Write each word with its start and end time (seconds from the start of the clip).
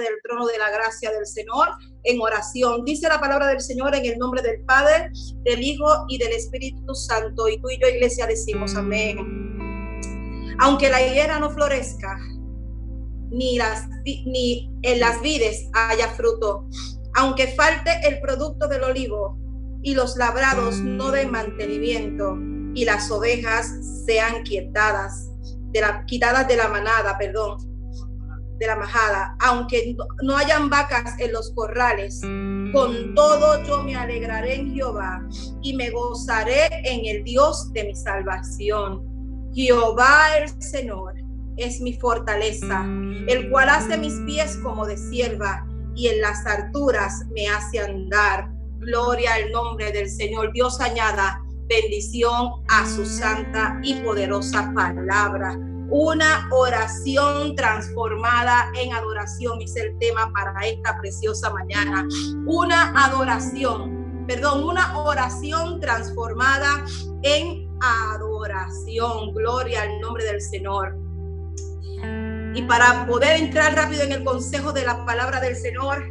del 0.00 0.14
trono 0.22 0.46
de 0.46 0.58
la 0.58 0.70
gracia 0.70 1.10
del 1.10 1.26
Señor 1.26 1.68
en 2.04 2.20
oración. 2.20 2.84
Dice 2.84 3.08
la 3.08 3.20
palabra 3.20 3.48
del 3.48 3.60
Señor 3.60 3.94
en 3.94 4.04
el 4.04 4.18
nombre 4.18 4.42
del 4.42 4.60
Padre, 4.64 5.10
del 5.44 5.62
Hijo 5.62 6.04
y 6.08 6.18
del 6.18 6.32
Espíritu 6.32 6.94
Santo. 6.94 7.48
Y 7.48 7.60
tú 7.60 7.70
y 7.70 7.80
yo, 7.80 7.88
iglesia, 7.88 8.26
decimos 8.26 8.74
amén. 8.76 9.18
Aunque 10.60 10.88
la 10.90 11.04
higuera 11.04 11.38
no 11.38 11.50
florezca, 11.50 12.16
ni, 13.30 13.56
las, 13.56 13.88
ni 14.04 14.70
en 14.82 15.00
las 15.00 15.20
vides 15.22 15.68
haya 15.72 16.08
fruto, 16.10 16.68
aunque 17.14 17.48
falte 17.48 17.90
el 18.06 18.20
producto 18.20 18.68
del 18.68 18.84
olivo 18.84 19.38
y 19.82 19.94
los 19.94 20.16
labrados 20.16 20.76
no 20.76 21.10
den 21.10 21.30
mantenimiento 21.30 22.36
y 22.74 22.84
las 22.84 23.10
ovejas 23.10 23.74
sean 24.06 24.42
quietadas, 24.44 25.30
de 25.72 25.80
la, 25.80 26.04
quitadas 26.06 26.46
de 26.46 26.56
la 26.56 26.68
manada, 26.68 27.16
perdón, 27.18 27.71
de 28.62 28.68
la 28.68 28.76
majada, 28.76 29.36
aunque 29.40 29.96
no 30.22 30.36
hayan 30.36 30.70
vacas 30.70 31.18
en 31.18 31.32
los 31.32 31.50
corrales, 31.52 32.20
con 32.72 33.12
todo 33.16 33.60
yo 33.64 33.82
me 33.82 33.96
alegraré 33.96 34.54
en 34.54 34.72
Jehová 34.72 35.20
y 35.62 35.74
me 35.74 35.90
gozaré 35.90 36.68
en 36.84 37.04
el 37.04 37.24
Dios 37.24 37.72
de 37.72 37.84
mi 37.84 37.96
salvación. 37.96 39.02
Jehová 39.52 40.38
el 40.38 40.62
Señor 40.62 41.14
es 41.56 41.80
mi 41.80 41.94
fortaleza, 41.94 42.84
el 43.26 43.50
cual 43.50 43.68
hace 43.68 43.98
mis 43.98 44.14
pies 44.26 44.56
como 44.62 44.86
de 44.86 44.96
sierva 44.96 45.66
y 45.96 46.06
en 46.06 46.20
las 46.20 46.46
alturas 46.46 47.24
me 47.34 47.48
hace 47.48 47.80
andar. 47.80 48.48
Gloria 48.78 49.34
al 49.34 49.50
nombre 49.50 49.90
del 49.90 50.08
Señor. 50.08 50.52
Dios 50.52 50.80
añada 50.80 51.42
bendición 51.68 52.62
a 52.68 52.86
su 52.86 53.04
santa 53.04 53.80
y 53.82 53.94
poderosa 54.02 54.72
palabra. 54.72 55.58
Una 55.94 56.48
oración 56.50 57.54
transformada 57.54 58.72
en 58.80 58.94
adoración 58.94 59.60
es 59.60 59.76
el 59.76 59.98
tema 59.98 60.32
para 60.32 60.58
esta 60.66 60.98
preciosa 60.98 61.50
mañana. 61.50 62.08
Una 62.46 63.04
adoración, 63.04 64.24
perdón, 64.26 64.64
una 64.64 64.98
oración 64.98 65.80
transformada 65.80 66.82
en 67.20 67.68
adoración. 67.82 69.34
Gloria 69.34 69.82
al 69.82 70.00
nombre 70.00 70.24
del 70.24 70.40
Señor. 70.40 70.96
Y 72.54 72.62
para 72.62 73.06
poder 73.06 73.42
entrar 73.42 73.74
rápido 73.74 74.04
en 74.04 74.12
el 74.12 74.24
consejo 74.24 74.72
de 74.72 74.86
la 74.86 75.04
palabra 75.04 75.40
del 75.40 75.56
Señor, 75.56 76.08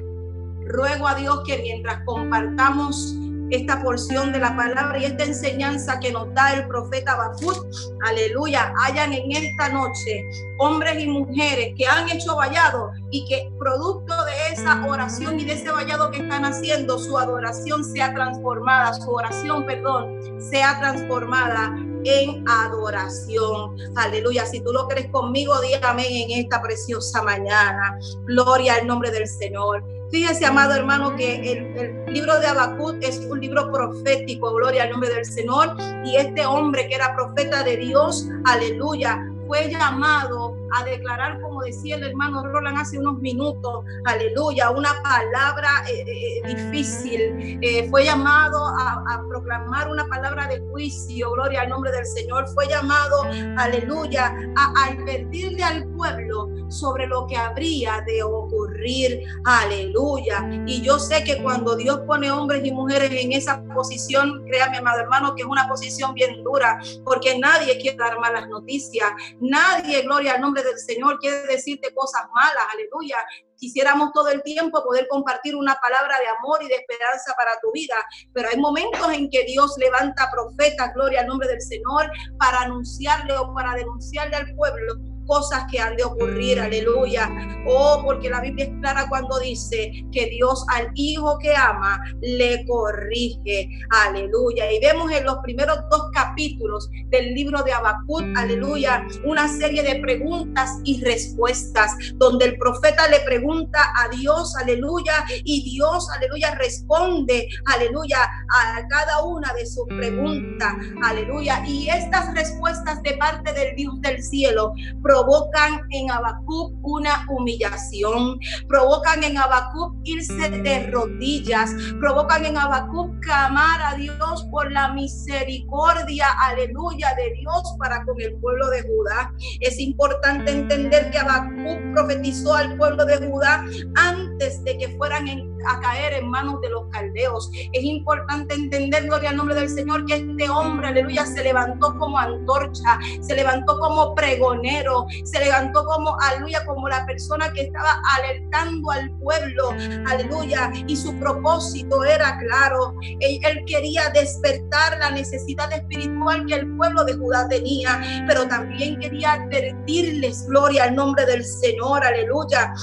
ruego 0.67 1.07
a 1.07 1.15
Dios 1.15 1.41
que 1.43 1.57
mientras 1.57 2.05
compartamos 2.05 3.15
esta 3.51 3.81
porción 3.81 4.31
de 4.31 4.39
la 4.39 4.55
palabra 4.55 4.97
y 4.97 5.05
esta 5.05 5.25
enseñanza 5.25 5.99
que 5.99 6.11
nos 6.11 6.33
da 6.33 6.53
el 6.53 6.67
profeta 6.67 7.15
Bafut, 7.15 7.57
aleluya, 8.05 8.73
hayan 8.79 9.13
en 9.13 9.31
esta 9.31 9.69
noche 9.69 10.23
hombres 10.57 11.01
y 11.03 11.07
mujeres 11.07 11.73
que 11.77 11.85
han 11.85 12.09
hecho 12.09 12.35
vallado 12.35 12.91
y 13.11 13.25
que 13.25 13.51
producto 13.59 14.13
de 14.25 14.53
esa 14.53 14.85
oración 14.85 15.39
y 15.39 15.45
de 15.45 15.53
ese 15.53 15.71
vallado 15.71 16.11
que 16.11 16.21
están 16.21 16.45
haciendo, 16.45 16.97
su 16.97 17.17
adoración 17.17 17.83
sea 17.83 18.13
transformada, 18.13 18.93
su 18.93 19.11
oración, 19.11 19.65
perdón, 19.65 20.17
sea 20.39 20.79
transformada 20.79 21.75
en 22.03 22.43
adoración. 22.47 23.75
Aleluya. 23.95 24.45
Si 24.45 24.61
tú 24.61 24.71
lo 24.71 24.87
crees 24.87 25.11
conmigo, 25.11 25.59
dígame 25.61 26.23
en 26.23 26.43
esta 26.43 26.61
preciosa 26.61 27.21
mañana. 27.21 27.97
Gloria 28.25 28.75
al 28.75 28.87
nombre 28.87 29.11
del 29.11 29.27
Señor. 29.27 29.83
Fíjese, 30.11 30.45
amado 30.45 30.73
hermano, 30.73 31.15
que 31.15 31.53
el, 31.53 32.13
libro 32.13 32.37
de 32.39 32.47
Habacuc 32.47 32.97
es 33.01 33.19
un 33.29 33.39
libro 33.39 33.71
profético, 33.71 34.53
gloria 34.53 34.83
al 34.83 34.91
nombre 34.91 35.09
del 35.09 35.25
Señor. 35.25 35.75
Y 36.03 36.17
este 36.17 36.45
hombre 36.45 36.87
que 36.89 36.95
era 36.95 37.15
profeta 37.15 37.63
de 37.63 37.77
Dios, 37.77 38.27
aleluya, 38.45 39.25
fue 39.47 39.69
llamado 39.69 40.55
a 40.71 40.83
declarar, 40.85 41.41
como 41.41 41.61
decía 41.61 41.95
el 41.95 42.03
hermano 42.03 42.43
Roland 42.43 42.77
hace 42.77 42.97
unos 42.97 43.19
minutos, 43.19 43.83
aleluya, 44.05 44.71
una 44.71 44.91
palabra 45.03 45.83
eh, 45.89 46.05
eh, 46.07 46.55
difícil. 46.55 47.59
Eh, 47.61 47.87
fue 47.89 48.05
llamado 48.05 48.65
a, 48.67 49.21
proclamar 49.29 49.89
una 49.89 50.05
palabra 50.07 50.47
de 50.47 50.59
juicio, 50.71 51.31
gloria 51.31 51.61
al 51.61 51.69
nombre 51.69 51.91
del 51.91 52.05
Señor. 52.05 52.47
Fue 52.53 52.67
llamado, 52.67 53.23
aleluya, 53.57 54.33
a 54.57 54.87
advertirle 54.87 55.63
al 55.63 55.85
pueblo 55.89 56.49
sobre 56.71 57.07
lo 57.07 57.27
que 57.27 57.37
habría 57.37 58.03
de 58.05 58.23
ocurrir, 58.23 59.23
aleluya. 59.45 60.47
Y 60.65 60.81
yo 60.81 60.99
sé 60.99 61.23
que 61.23 61.41
cuando 61.43 61.75
Dios 61.75 62.01
pone 62.07 62.31
hombres 62.31 62.65
y 62.65 62.71
mujeres 62.71 63.11
en 63.11 63.33
esa 63.33 63.63
posición, 63.73 64.43
créame, 64.45 64.77
amado 64.77 65.01
hermano, 65.01 65.35
que 65.35 65.43
es 65.43 65.47
una 65.47 65.67
posición 65.67 66.13
bien 66.13 66.43
dura, 66.43 66.79
porque 67.03 67.37
nadie 67.37 67.77
quiere 67.79 67.97
dar 67.97 68.19
malas 68.19 68.47
noticias, 68.47 69.11
nadie, 69.39 70.01
gloria 70.03 70.33
al 70.33 70.41
nombre 70.41 70.63
del 70.63 70.77
Señor 70.77 71.19
quiere 71.19 71.45
decirte 71.47 71.93
cosas 71.93 72.23
malas, 72.33 72.63
aleluya. 72.73 73.17
Quisiéramos 73.57 74.11
todo 74.11 74.29
el 74.29 74.41
tiempo 74.41 74.83
poder 74.83 75.07
compartir 75.07 75.55
una 75.55 75.75
palabra 75.75 76.17
de 76.19 76.27
amor 76.39 76.63
y 76.63 76.67
de 76.67 76.75
esperanza 76.75 77.35
para 77.37 77.51
tu 77.61 77.71
vida, 77.71 77.95
pero 78.33 78.49
hay 78.49 78.57
momentos 78.57 79.07
en 79.13 79.29
que 79.29 79.43
Dios 79.43 79.75
levanta 79.77 80.31
profetas, 80.31 80.91
gloria 80.95 81.21
al 81.21 81.27
nombre 81.27 81.47
del 81.47 81.61
Señor, 81.61 82.09
para 82.39 82.61
anunciarle 82.61 83.37
o 83.37 83.53
para 83.53 83.75
denunciarle 83.75 84.35
al 84.35 84.55
pueblo 84.55 85.10
cosas 85.31 85.63
que 85.71 85.79
han 85.79 85.95
de 85.95 86.03
ocurrir, 86.03 86.59
aleluya. 86.59 87.29
Oh, 87.65 88.01
porque 88.03 88.29
la 88.29 88.41
Biblia 88.41 88.65
es 88.65 88.71
clara 88.81 89.05
cuando 89.07 89.39
dice 89.39 89.89
que 90.11 90.25
Dios 90.25 90.65
al 90.67 90.91
hijo 90.95 91.37
que 91.39 91.55
ama 91.55 91.97
le 92.21 92.65
corrige, 92.65 93.69
aleluya. 93.91 94.69
Y 94.69 94.81
vemos 94.81 95.09
en 95.09 95.23
los 95.23 95.37
primeros 95.37 95.77
dos 95.89 96.09
capítulos 96.13 96.89
del 97.11 97.33
libro 97.33 97.63
de 97.63 97.71
Habacuc, 97.71 98.23
aleluya, 98.35 99.07
una 99.23 99.47
serie 99.47 99.83
de 99.83 100.01
preguntas 100.01 100.69
y 100.83 101.01
respuestas, 101.01 101.95
donde 102.15 102.47
el 102.47 102.57
profeta 102.57 103.07
le 103.07 103.21
pregunta 103.21 103.79
a 104.03 104.09
Dios, 104.09 104.53
aleluya, 104.57 105.13
y 105.45 105.63
Dios, 105.63 106.09
aleluya, 106.09 106.55
responde, 106.55 107.47
aleluya, 107.67 108.17
a 108.21 108.85
cada 108.89 109.23
una 109.23 109.53
de 109.53 109.65
sus 109.65 109.85
preguntas, 109.87 110.73
aleluya. 111.05 111.63
Y 111.65 111.87
estas 111.87 112.33
respuestas 112.33 113.01
de 113.03 113.13
parte 113.13 113.53
del 113.53 113.77
Dios 113.77 113.93
del 114.01 114.21
cielo, 114.21 114.73
provocan 115.21 115.81
en 115.91 116.09
Habacuc 116.09 116.73
una 116.81 117.25
humillación, 117.29 118.39
provocan 118.67 119.23
en 119.23 119.37
Habacuc 119.37 119.93
irse 120.03 120.49
de 120.49 120.87
rodillas, 120.89 121.71
provocan 121.99 122.45
en 122.45 122.57
Habacuc 122.57 123.10
clamar 123.21 123.81
a 123.81 123.95
Dios 123.95 124.45
por 124.51 124.71
la 124.71 124.93
misericordia, 124.93 126.27
aleluya, 126.39 127.13
de 127.15 127.33
Dios 127.39 127.75
para 127.79 128.03
con 128.05 128.19
el 128.21 128.35
pueblo 128.35 128.69
de 128.69 128.81
Judá. 128.83 129.33
Es 129.59 129.79
importante 129.79 130.51
entender 130.51 131.11
que 131.11 131.19
Habacuc 131.19 131.93
profetizó 131.93 132.55
al 132.55 132.77
pueblo 132.77 133.05
de 133.05 133.17
Judá 133.17 133.63
antes 133.95 134.63
de 134.63 134.77
que 134.77 134.89
fueran 134.97 135.27
a 135.67 135.79
caer 135.79 136.13
en 136.13 136.29
manos 136.29 136.59
de 136.61 136.69
los 136.69 136.87
caldeos. 136.89 137.49
Es 137.73 137.83
importante 137.83 138.55
entender, 138.55 139.05
gloria 139.05 139.29
al 139.29 139.37
nombre 139.37 139.55
del 139.55 139.69
Señor, 139.69 140.05
que 140.05 140.15
este 140.15 140.49
hombre, 140.49 140.87
aleluya, 140.87 141.25
se 141.25 141.43
levantó 141.43 141.97
como 141.97 142.17
antorcha, 142.17 142.99
se 143.21 143.35
levantó 143.35 143.79
como 143.79 144.15
pregonero, 144.15 145.05
se 145.23 145.39
levantó 145.39 145.85
como, 145.85 146.15
aleluya, 146.21 146.65
como 146.65 146.89
la 146.89 147.05
persona 147.05 147.51
que 147.53 147.61
estaba 147.61 148.01
alertando 148.17 148.91
al 148.91 149.11
pueblo, 149.19 149.69
aleluya, 150.07 150.71
y 150.87 150.95
su 150.95 151.17
propósito 151.19 152.03
era 152.03 152.37
claro. 152.39 152.95
Él, 153.19 153.39
quería 153.65 154.09
despertar 154.09 154.97
la 154.99 155.11
necesidad 155.11 155.71
espiritual 155.71 156.45
que 156.45 156.55
el 156.55 156.75
pueblo 156.77 157.03
de 157.03 157.13
Judá 157.13 157.47
tenía, 157.47 158.25
pero 158.27 158.47
también 158.47 158.99
quería 158.99 159.33
advertirles, 159.33 160.47
gloria 160.47 160.85
al 160.85 160.95
nombre 160.95 161.25
del 161.25 161.43
Señor, 161.43 162.03
aleluya 162.03 162.73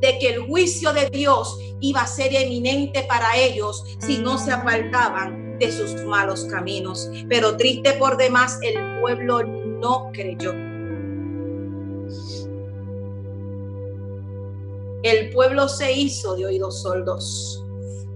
de 0.00 0.18
que 0.18 0.28
el 0.28 0.46
juicio 0.46 0.92
de 0.92 1.10
Dios 1.10 1.58
iba 1.80 2.02
a 2.02 2.06
ser 2.06 2.34
eminente 2.34 3.04
para 3.08 3.36
ellos 3.36 3.84
si 3.98 4.18
no 4.18 4.38
se 4.38 4.52
apartaban 4.52 5.58
de 5.58 5.72
sus 5.72 5.94
malos 6.04 6.44
caminos. 6.44 7.10
Pero 7.28 7.56
triste 7.56 7.94
por 7.94 8.16
demás, 8.16 8.58
el 8.62 9.00
pueblo 9.00 9.42
no 9.42 10.10
creyó. 10.12 10.52
El 15.02 15.30
pueblo 15.30 15.68
se 15.68 15.92
hizo 15.92 16.34
de 16.36 16.46
oídos 16.46 16.82
sordos. 16.82 17.64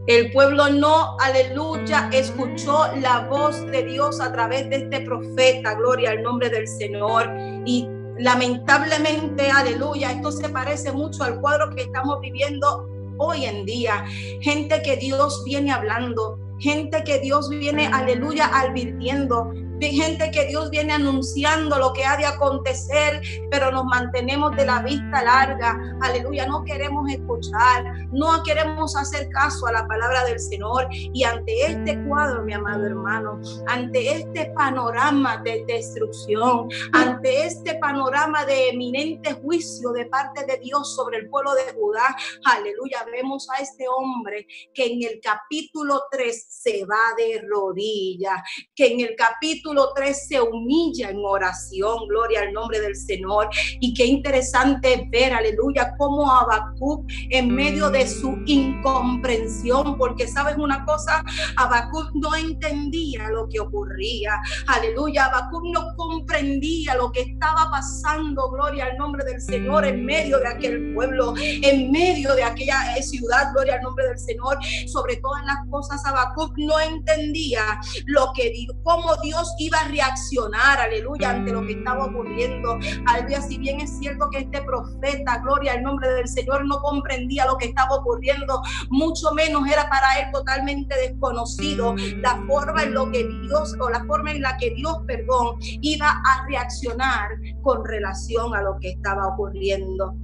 El 0.08 0.32
pueblo 0.32 0.68
no, 0.68 1.16
aleluya, 1.20 2.10
escuchó 2.12 2.86
la 3.00 3.20
voz 3.30 3.64
de 3.66 3.84
Dios 3.84 4.20
a 4.20 4.32
través 4.32 4.68
de 4.68 4.76
este 4.76 5.00
profeta, 5.02 5.74
gloria 5.74 6.10
al 6.10 6.22
nombre 6.22 6.50
del 6.50 6.66
Señor. 6.66 7.30
Y 7.64 7.86
lamentablemente, 8.18 9.48
aleluya, 9.48 10.10
esto 10.10 10.32
se 10.32 10.48
parece 10.48 10.90
mucho 10.90 11.22
al 11.22 11.40
cuadro 11.40 11.70
que 11.70 11.82
estamos 11.82 12.20
viviendo 12.20 12.88
hoy 13.18 13.44
en 13.44 13.64
día. 13.64 14.04
Gente 14.40 14.82
que 14.82 14.96
Dios 14.96 15.44
viene 15.44 15.70
hablando, 15.70 16.36
gente 16.58 17.04
que 17.04 17.20
Dios 17.20 17.48
viene, 17.48 17.86
aleluya, 17.86 18.50
advirtiendo, 18.52 19.52
gente 19.90 20.30
que 20.30 20.46
Dios 20.46 20.70
viene 20.70 20.92
anunciando 20.92 21.78
lo 21.78 21.92
que 21.92 22.04
ha 22.04 22.16
de 22.16 22.26
acontecer, 22.26 23.20
pero 23.50 23.70
nos 23.70 23.84
mantenemos 23.84 24.54
de 24.56 24.66
la 24.66 24.82
vista 24.82 25.22
larga. 25.22 25.78
Aleluya, 26.00 26.46
no 26.46 26.64
queremos 26.64 27.10
escuchar, 27.10 27.84
no 28.12 28.42
queremos 28.42 28.96
hacer 28.96 29.28
caso 29.30 29.66
a 29.66 29.72
la 29.72 29.86
palabra 29.86 30.24
del 30.24 30.40
Señor. 30.40 30.88
Y 30.90 31.24
ante 31.24 31.66
este 31.66 32.02
cuadro, 32.04 32.42
mi 32.42 32.52
amado 32.52 32.86
hermano, 32.86 33.40
ante 33.66 34.16
este 34.16 34.52
panorama 34.54 35.38
de 35.38 35.64
destrucción, 35.66 36.68
ante 36.92 37.46
este 37.46 37.74
panorama 37.76 38.44
de 38.44 38.70
eminente 38.70 39.32
juicio 39.34 39.92
de 39.92 40.06
parte 40.06 40.44
de 40.46 40.58
Dios 40.58 40.94
sobre 40.94 41.18
el 41.18 41.28
pueblo 41.28 41.54
de 41.54 41.72
Judá, 41.72 42.16
aleluya, 42.44 43.04
vemos 43.10 43.48
a 43.50 43.62
este 43.62 43.86
hombre 43.88 44.46
que 44.74 44.86
en 44.86 45.02
el 45.02 45.20
capítulo 45.20 46.02
3 46.10 46.46
se 46.48 46.84
va 46.84 47.14
de 47.16 47.44
rodillas, 47.48 48.42
que 48.74 48.92
en 48.92 49.00
el 49.00 49.14
capítulo 49.16 49.71
3 49.94 50.26
se 50.28 50.40
humilla 50.40 51.10
en 51.10 51.18
oración, 51.24 52.06
gloria 52.08 52.42
al 52.42 52.52
nombre 52.52 52.80
del 52.80 52.96
Señor. 52.96 53.48
Y 53.80 53.94
qué 53.94 54.06
interesante 54.06 55.08
ver, 55.10 55.32
aleluya, 55.32 55.94
cómo 55.98 56.30
Habacuc 56.30 57.10
en 57.30 57.54
medio 57.54 57.90
de 57.90 58.06
su 58.06 58.38
incomprensión, 58.46 59.96
porque 59.98 60.28
sabes 60.28 60.56
una 60.56 60.84
cosa, 60.84 61.24
Habacuc 61.56 62.10
no 62.14 62.34
entendía 62.34 63.28
lo 63.30 63.48
que 63.48 63.60
ocurría, 63.60 64.40
aleluya, 64.66 65.26
Habacuc 65.26 65.64
no 65.72 65.94
comprendía 65.96 66.94
lo 66.96 67.10
que 67.12 67.22
estaba 67.22 67.70
pasando, 67.70 68.50
gloria 68.50 68.86
al 68.86 68.96
nombre 68.96 69.24
del 69.24 69.40
Señor, 69.40 69.84
en 69.84 70.04
medio 70.04 70.38
de 70.38 70.48
aquel 70.48 70.94
pueblo, 70.94 71.34
en 71.36 71.90
medio 71.90 72.34
de 72.34 72.44
aquella 72.44 72.96
eh, 72.96 73.02
ciudad, 73.02 73.52
gloria 73.52 73.74
al 73.74 73.82
nombre 73.82 74.06
del 74.08 74.18
Señor, 74.18 74.58
sobre 74.86 75.16
todas 75.16 75.44
las 75.44 75.58
cosas, 75.70 76.04
Habacuc 76.04 76.56
no 76.56 76.78
entendía 76.80 77.62
lo 78.06 78.32
que 78.34 78.52
cómo 78.82 79.14
Dios 79.22 79.51
iba 79.58 79.78
a 79.78 79.88
reaccionar, 79.88 80.80
aleluya, 80.80 81.30
ante 81.30 81.52
lo 81.52 81.62
que 81.62 81.72
estaba 81.72 82.06
ocurriendo. 82.06 82.78
Aleluya, 83.06 83.42
si 83.42 83.58
bien 83.58 83.80
es 83.80 83.98
cierto 83.98 84.28
que 84.30 84.38
este 84.38 84.62
profeta, 84.62 85.38
gloria 85.38 85.72
al 85.72 85.82
nombre 85.82 86.08
del 86.12 86.28
Señor, 86.28 86.66
no 86.66 86.80
comprendía 86.80 87.46
lo 87.46 87.56
que 87.56 87.66
estaba 87.66 87.96
ocurriendo, 87.96 88.60
mucho 88.90 89.32
menos 89.32 89.66
era 89.66 89.88
para 89.88 90.20
él 90.20 90.32
totalmente 90.32 90.94
desconocido 90.96 91.94
la 92.18 92.42
forma 92.46 92.82
en 92.82 92.94
lo 92.94 93.10
que 93.10 93.26
Dios 93.42 93.74
o 93.80 93.90
la 93.90 94.04
forma 94.04 94.32
en 94.32 94.42
la 94.42 94.56
que 94.56 94.70
Dios, 94.70 94.98
perdón, 95.06 95.56
iba 95.60 96.08
a 96.08 96.46
reaccionar 96.46 97.28
con 97.62 97.84
relación 97.84 98.54
a 98.54 98.62
lo 98.62 98.78
que 98.80 98.90
estaba 98.90 99.28
ocurriendo. 99.28 100.14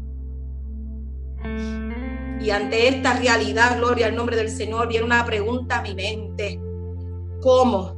Y 2.41 2.51
ante 2.51 2.89
esta 2.89 3.15
realidad, 3.15 3.79
gloria 3.79 4.07
al 4.07 4.17
nombre 4.17 4.37
del 4.37 4.49
Señor, 4.49 4.89
viene 4.89 5.05
una 5.05 5.25
pregunta 5.25 5.79
a 5.79 5.83
mi 5.83 5.95
mente. 5.95 6.61
¿Cómo? 7.41 7.98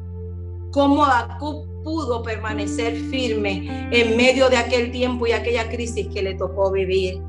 ¿Cómo 0.70 1.04
Habacuc 1.04 1.69
pudo 1.82 2.22
permanecer 2.22 2.96
firme 3.10 3.88
en 3.90 4.16
medio 4.16 4.48
de 4.48 4.56
aquel 4.56 4.90
tiempo 4.90 5.26
y 5.26 5.32
aquella 5.32 5.68
crisis 5.68 6.08
que 6.08 6.22
le 6.22 6.34
tocó 6.34 6.70
vivir. 6.70 7.22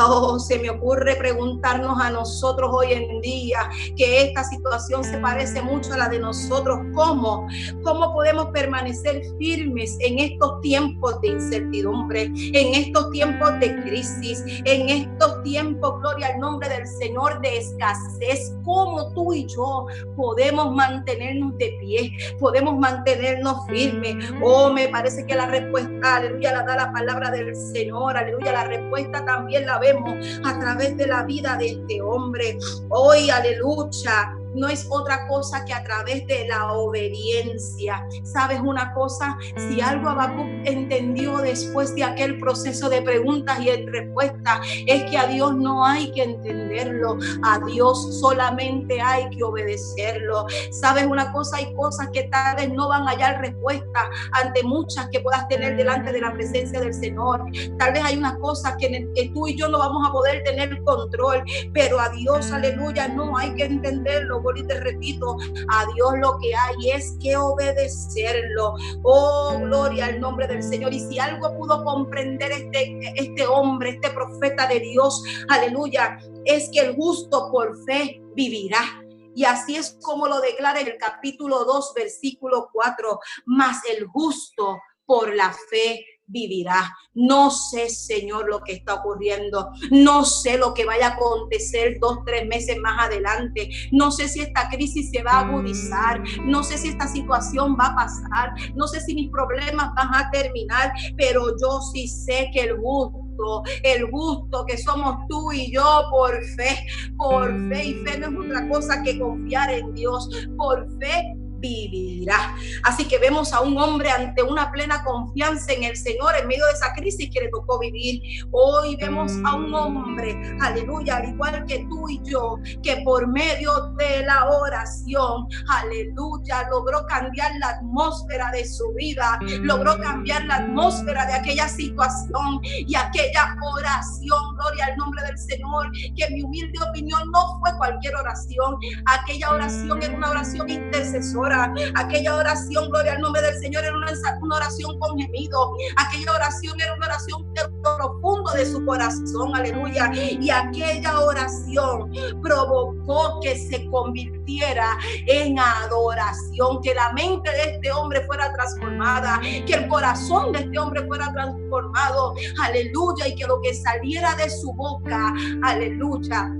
Oh, 0.00 0.38
se 0.38 0.58
me 0.58 0.70
ocurre 0.70 1.16
preguntarnos 1.16 1.98
a 2.00 2.10
nosotros 2.10 2.70
hoy 2.72 2.92
en 2.92 3.20
día 3.20 3.70
que 3.96 4.22
esta 4.22 4.44
situación 4.44 5.04
se 5.04 5.18
parece 5.18 5.62
mucho 5.62 5.92
a 5.94 5.98
la 5.98 6.08
de 6.08 6.18
nosotros. 6.18 6.78
¿Cómo? 6.94 7.46
¿Cómo 7.82 8.12
podemos 8.12 8.46
permanecer 8.46 9.22
firmes 9.38 9.96
en 10.00 10.18
estos 10.18 10.60
tiempos 10.60 11.20
de 11.20 11.28
incertidumbre, 11.28 12.22
en 12.22 12.74
estos 12.74 13.10
tiempos 13.10 13.58
de 13.60 13.80
crisis, 13.82 14.42
en 14.64 14.88
estos 14.88 15.42
tiempos, 15.42 16.00
gloria 16.00 16.28
al 16.28 16.40
nombre 16.40 16.68
del 16.68 16.86
Señor, 16.86 17.40
de 17.40 17.58
escasez? 17.58 18.54
¿Cómo 18.64 19.12
tú 19.14 19.32
y 19.32 19.46
yo 19.46 19.86
podemos 20.16 20.74
mantenernos 20.74 21.56
de 21.58 21.76
pie? 21.80 22.12
Podemos 22.38 22.76
mantenernos 22.78 23.66
firmes 23.68 23.95
Oh, 24.42 24.72
me 24.72 24.88
parece 24.88 25.26
que 25.26 25.34
la 25.34 25.46
respuesta, 25.46 26.16
aleluya, 26.16 26.52
la 26.52 26.62
da 26.62 26.76
la 26.76 26.92
palabra 26.92 27.30
del 27.30 27.54
Señor. 27.54 28.16
Aleluya, 28.16 28.52
la 28.52 28.64
respuesta 28.64 29.24
también 29.24 29.66
la 29.66 29.78
vemos 29.78 30.40
a 30.44 30.58
través 30.58 30.96
de 30.96 31.06
la 31.06 31.24
vida 31.24 31.56
de 31.56 31.66
este 31.66 32.00
hombre. 32.00 32.58
Hoy, 32.88 33.30
aleluya 33.30 34.35
no 34.56 34.68
es 34.68 34.86
otra 34.90 35.28
cosa 35.28 35.64
que 35.64 35.72
a 35.72 35.84
través 35.84 36.26
de 36.26 36.48
la 36.48 36.72
obediencia. 36.72 38.06
¿Sabes 38.24 38.60
una 38.60 38.92
cosa? 38.94 39.36
Si 39.56 39.80
algo 39.80 40.08
Habacuc 40.08 40.46
entendió 40.64 41.38
después 41.38 41.94
de 41.94 42.04
aquel 42.04 42.40
proceso 42.40 42.88
de 42.88 43.02
preguntas 43.02 43.60
y 43.60 43.66
de 43.66 43.86
respuestas, 43.90 44.66
es 44.86 45.04
que 45.04 45.18
a 45.18 45.26
Dios 45.26 45.54
no 45.56 45.84
hay 45.84 46.10
que 46.12 46.22
entenderlo, 46.22 47.18
a 47.44 47.58
Dios 47.60 48.18
solamente 48.20 49.00
hay 49.00 49.28
que 49.30 49.42
obedecerlo. 49.44 50.46
¿Sabes 50.70 51.06
una 51.06 51.32
cosa? 51.32 51.58
Hay 51.58 51.74
cosas 51.74 52.08
que 52.12 52.24
tal 52.24 52.56
vez 52.56 52.72
no 52.72 52.88
van 52.88 53.06
a 53.06 53.10
hallar 53.10 53.40
respuesta 53.40 54.10
ante 54.32 54.62
muchas 54.62 55.08
que 55.10 55.20
puedas 55.20 55.46
tener 55.48 55.76
delante 55.76 56.12
de 56.12 56.20
la 56.20 56.32
presencia 56.32 56.80
del 56.80 56.94
Señor. 56.94 57.44
Tal 57.78 57.92
vez 57.92 58.02
hay 58.04 58.16
unas 58.16 58.38
cosas 58.38 58.76
que, 58.78 59.08
que 59.14 59.30
tú 59.34 59.46
y 59.46 59.56
yo 59.56 59.68
no 59.68 59.78
vamos 59.78 60.08
a 60.08 60.12
poder 60.12 60.42
tener 60.44 60.82
control, 60.82 61.42
pero 61.72 62.00
a 62.00 62.08
Dios, 62.08 62.50
aleluya, 62.52 63.08
no 63.08 63.36
hay 63.36 63.54
que 63.54 63.64
entenderlo 63.64 64.42
y 64.54 64.66
te 64.66 64.78
repito, 64.80 65.36
a 65.70 65.86
Dios 65.94 66.12
lo 66.20 66.38
que 66.38 66.54
hay 66.54 66.90
es 66.90 67.16
que 67.20 67.36
obedecerlo. 67.36 68.74
Oh, 69.02 69.58
gloria 69.60 70.06
al 70.06 70.20
nombre 70.20 70.46
del 70.46 70.62
Señor. 70.62 70.92
Y 70.92 71.00
si 71.00 71.18
algo 71.18 71.56
pudo 71.56 71.82
comprender 71.84 72.52
este, 72.52 72.98
este 73.16 73.46
hombre, 73.46 73.90
este 73.90 74.10
profeta 74.10 74.66
de 74.66 74.80
Dios, 74.80 75.22
aleluya, 75.48 76.18
es 76.44 76.68
que 76.70 76.80
el 76.80 76.94
justo 76.94 77.50
por 77.50 77.76
fe 77.84 78.20
vivirá. 78.34 79.02
Y 79.34 79.44
así 79.44 79.76
es 79.76 79.98
como 80.02 80.28
lo 80.28 80.40
declara 80.40 80.80
en 80.80 80.88
el 80.88 80.96
capítulo 80.96 81.64
2, 81.64 81.92
versículo 81.94 82.70
4, 82.72 83.18
más 83.46 83.82
el 83.90 84.06
justo 84.06 84.78
por 85.04 85.34
la 85.34 85.54
fe 85.70 86.04
vivirá. 86.26 86.92
No 87.14 87.50
sé, 87.50 87.88
Señor, 87.88 88.48
lo 88.48 88.60
que 88.60 88.72
está 88.74 88.94
ocurriendo. 88.94 89.70
No 89.90 90.24
sé 90.24 90.58
lo 90.58 90.74
que 90.74 90.84
vaya 90.84 91.08
a 91.08 91.14
acontecer 91.14 91.98
dos, 92.00 92.18
tres 92.26 92.46
meses 92.46 92.76
más 92.78 93.06
adelante. 93.06 93.70
No 93.92 94.10
sé 94.10 94.28
si 94.28 94.40
esta 94.40 94.68
crisis 94.68 95.10
se 95.10 95.22
va 95.22 95.32
a 95.32 95.40
agudizar. 95.40 96.22
No 96.44 96.62
sé 96.62 96.78
si 96.78 96.88
esta 96.88 97.06
situación 97.06 97.76
va 97.78 97.86
a 97.86 97.94
pasar. 97.94 98.52
No 98.74 98.86
sé 98.86 99.00
si 99.00 99.14
mis 99.14 99.30
problemas 99.30 99.94
van 99.94 100.14
a 100.14 100.30
terminar. 100.30 100.92
Pero 101.16 101.56
yo 101.60 101.80
sí 101.92 102.08
sé 102.08 102.50
que 102.52 102.60
el 102.62 102.76
gusto, 102.76 103.62
el 103.82 104.10
gusto 104.10 104.64
que 104.66 104.76
somos 104.76 105.16
tú 105.28 105.52
y 105.52 105.72
yo 105.72 106.02
por 106.10 106.42
fe, 106.56 106.86
por 107.16 107.50
fe. 107.68 107.84
Y 107.84 107.94
fe 108.04 108.18
no 108.18 108.26
es 108.26 108.46
otra 108.46 108.68
cosa 108.68 109.02
que 109.02 109.18
confiar 109.18 109.70
en 109.70 109.94
Dios. 109.94 110.28
Por 110.56 110.86
fe 110.98 111.36
vivirá. 111.58 112.54
Así 112.84 113.06
que 113.06 113.18
vemos 113.18 113.52
a 113.52 113.60
un 113.60 113.76
hombre 113.78 114.10
ante 114.10 114.42
una 114.42 114.70
plena 114.70 115.02
confianza 115.04 115.72
en 115.72 115.84
el 115.84 115.96
Señor 115.96 116.34
en 116.40 116.48
medio 116.48 116.64
de 116.66 116.72
esa 116.72 116.92
crisis 116.94 117.30
que 117.32 117.40
le 117.40 117.48
tocó 117.48 117.78
vivir. 117.78 118.22
Hoy 118.50 118.96
vemos 118.96 119.32
a 119.44 119.54
un 119.54 119.74
hombre, 119.74 120.56
aleluya, 120.60 121.16
al 121.16 121.28
igual 121.28 121.64
que 121.66 121.86
tú 121.88 122.08
y 122.08 122.20
yo, 122.24 122.58
que 122.82 123.02
por 123.04 123.26
medio 123.28 123.92
de 123.96 124.24
la 124.24 124.46
oración, 124.48 125.46
aleluya, 125.68 126.68
logró 126.70 127.06
cambiar 127.06 127.52
la 127.58 127.70
atmósfera 127.70 128.50
de 128.52 128.64
su 128.66 128.92
vida, 128.94 129.38
logró 129.62 129.98
cambiar 129.98 130.44
la 130.44 130.56
atmósfera 130.56 131.26
de 131.26 131.34
aquella 131.34 131.68
situación 131.68 132.60
y 132.62 132.94
aquella 132.94 133.56
oración, 133.74 134.56
gloria 134.56 134.86
al 134.86 134.96
nombre 134.96 135.22
del 135.24 135.38
Señor, 135.38 135.90
que 136.16 136.30
mi 136.30 136.42
humilde 136.42 136.78
opinión 136.88 137.20
no 137.32 137.58
fue 137.60 137.76
cualquier 137.76 138.14
oración, 138.16 138.76
aquella 139.06 139.50
oración 139.50 140.02
era 140.02 140.16
una 140.16 140.30
oración 140.30 140.68
intercesora 140.68 141.45
Aquella 141.94 142.36
oración, 142.36 142.90
gloria 142.90 143.12
al 143.12 143.20
nombre 143.20 143.42
del 143.42 143.58
Señor, 143.58 143.84
era 143.84 143.96
una, 143.96 144.56
oración 144.56 144.98
con 144.98 145.18
gemido. 145.18 145.72
Aquella 145.96 146.32
oración 146.32 146.80
era 146.80 146.94
una 146.94 147.06
oración 147.06 147.46
profundo 147.82 148.50
de 148.52 148.66
su 148.66 148.84
corazón, 148.84 149.54
aleluya. 149.54 150.10
Y 150.14 150.50
aquella 150.50 151.20
oración 151.20 152.12
provocó 152.42 153.40
que 153.40 153.56
se 153.56 153.86
convirtiera 153.90 154.98
en 155.26 155.58
adoración, 155.58 156.80
que 156.82 156.94
la 156.94 157.12
mente 157.12 157.50
de 157.50 157.74
este 157.74 157.92
hombre 157.92 158.24
fuera 158.26 158.52
transformada, 158.52 159.40
que 159.66 159.74
el 159.74 159.88
corazón 159.88 160.52
de 160.52 160.60
este 160.60 160.78
hombre 160.78 161.06
fuera 161.06 161.32
transformado, 161.32 162.34
aleluya, 162.62 163.28
y 163.28 163.34
que 163.34 163.46
lo 163.46 163.60
que 163.60 163.74
saliera 163.74 164.34
de 164.36 164.50
su 164.50 164.72
boca, 164.72 165.32
aleluya, 165.62 166.50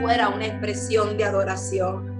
fuera 0.00 0.28
una 0.28 0.46
expresión 0.46 1.16
de 1.16 1.24
adoración. 1.24 2.11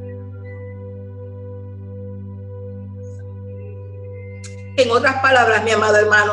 En 4.76 4.90
otras 4.90 5.20
palabras, 5.20 5.62
mi 5.64 5.70
amado 5.70 5.96
hermano, 5.96 6.32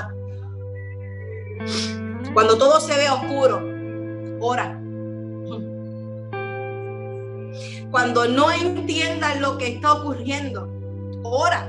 cuando 2.33 2.57
todo 2.57 2.79
se 2.79 2.95
ve 2.95 3.09
oscuro, 3.09 3.61
ora. 4.39 4.79
Cuando 7.91 8.27
no 8.27 8.51
entiendas 8.51 9.41
lo 9.41 9.57
que 9.57 9.75
está 9.75 9.93
ocurriendo, 9.93 10.69
ora. 11.23 11.67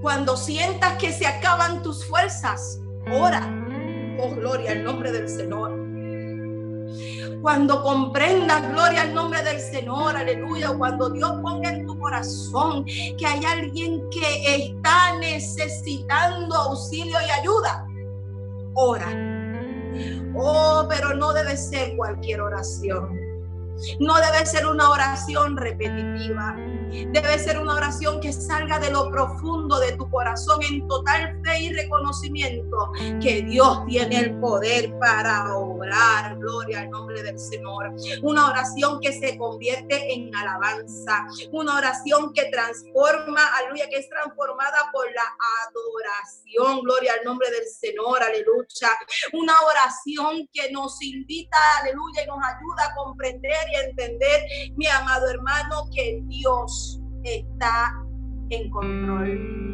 Cuando 0.00 0.36
sientas 0.36 0.96
que 0.98 1.12
se 1.12 1.26
acaban 1.26 1.82
tus 1.82 2.04
fuerzas, 2.04 2.78
ora. 3.10 3.42
Oh, 4.20 4.30
gloria 4.30 4.72
al 4.72 4.84
nombre 4.84 5.10
del 5.10 5.28
Señor. 5.28 5.72
Cuando 7.42 7.82
comprendas, 7.82 8.68
gloria 8.72 9.02
al 9.02 9.14
nombre 9.14 9.42
del 9.42 9.60
Señor, 9.60 10.16
aleluya. 10.16 10.70
Cuando 10.76 11.08
Dios 11.10 11.32
ponga 11.40 11.70
en 11.70 11.86
tu 11.86 11.98
corazón 11.98 12.84
que 12.84 13.26
hay 13.26 13.44
alguien 13.44 14.02
que 14.10 14.56
está 14.56 15.16
necesitando 15.18 16.54
auxilio 16.54 17.16
y 17.26 17.30
ayuda, 17.30 17.86
ora. 18.74 19.06
Oh, 20.34 20.86
pero 20.88 21.14
no 21.14 21.32
debe 21.32 21.56
ser 21.56 21.96
cualquier 21.96 22.40
oración. 22.40 23.27
No 24.00 24.16
debe 24.16 24.46
ser 24.46 24.66
una 24.66 24.90
oración 24.90 25.56
repetitiva. 25.56 26.56
Debe 27.12 27.38
ser 27.38 27.58
una 27.58 27.74
oración 27.74 28.20
que 28.20 28.32
salga 28.32 28.78
de 28.78 28.90
lo 28.90 29.10
profundo 29.10 29.78
de 29.78 29.92
tu 29.92 30.08
corazón 30.10 30.60
en 30.62 30.86
total 30.88 31.38
fe 31.44 31.60
y 31.60 31.72
reconocimiento 31.72 32.92
que 33.20 33.42
Dios 33.42 33.84
tiene 33.86 34.18
el 34.18 34.40
poder 34.40 34.98
para 34.98 35.54
orar. 35.54 36.36
Gloria 36.38 36.80
al 36.80 36.90
nombre 36.90 37.22
del 37.22 37.38
Señor. 37.38 37.94
Una 38.22 38.48
oración 38.48 39.00
que 39.00 39.12
se 39.12 39.36
convierte 39.36 40.12
en 40.12 40.34
alabanza. 40.34 41.26
Una 41.52 41.76
oración 41.76 42.32
que 42.32 42.46
transforma, 42.50 43.44
aleluya, 43.58 43.88
que 43.88 43.98
es 43.98 44.08
transformada 44.08 44.90
por 44.92 45.06
la 45.12 45.36
adoración. 45.66 46.82
Gloria 46.82 47.12
al 47.18 47.24
nombre 47.24 47.50
del 47.50 47.66
Señor, 47.66 48.22
aleluya. 48.22 48.48
Una 49.32 49.54
oración 49.60 50.48
que 50.52 50.70
nos 50.72 51.00
invita, 51.02 51.56
aleluya, 51.80 52.24
y 52.24 52.26
nos 52.26 52.38
ayuda 52.38 52.90
a 52.90 52.94
comprender 52.94 53.67
y 53.72 53.88
entender, 53.88 54.42
mi 54.76 54.86
amado 54.86 55.28
hermano, 55.30 55.88
que 55.94 56.20
Dios 56.26 57.00
está 57.22 57.94
en 58.50 58.70
control. 58.70 59.68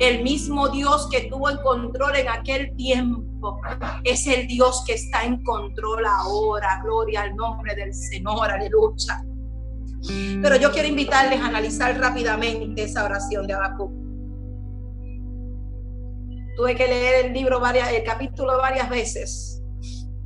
El 0.00 0.22
mismo 0.22 0.68
Dios 0.68 1.08
que 1.10 1.22
tuvo 1.22 1.50
en 1.50 1.58
control 1.58 2.16
en 2.16 2.28
aquel 2.28 2.74
tiempo 2.76 3.60
es 4.04 4.26
el 4.26 4.46
Dios 4.46 4.84
que 4.86 4.94
está 4.94 5.24
en 5.24 5.42
control 5.42 6.04
ahora. 6.06 6.80
Gloria 6.84 7.22
al 7.22 7.36
nombre 7.36 7.74
del 7.74 7.92
Señor, 7.94 8.50
aleluya. 8.50 9.24
Pero 10.42 10.56
yo 10.56 10.70
quiero 10.70 10.88
invitarles 10.88 11.40
a 11.40 11.46
analizar 11.46 11.98
rápidamente 11.98 12.84
esa 12.84 13.04
oración 13.04 13.46
de 13.46 13.54
Habacuc. 13.54 13.92
Tuve 16.56 16.74
que 16.74 16.86
leer 16.86 17.26
el 17.26 17.32
libro 17.32 17.60
varias, 17.60 17.92
el 17.92 18.04
capítulo 18.04 18.56
varias 18.58 18.88
veces 18.88 19.62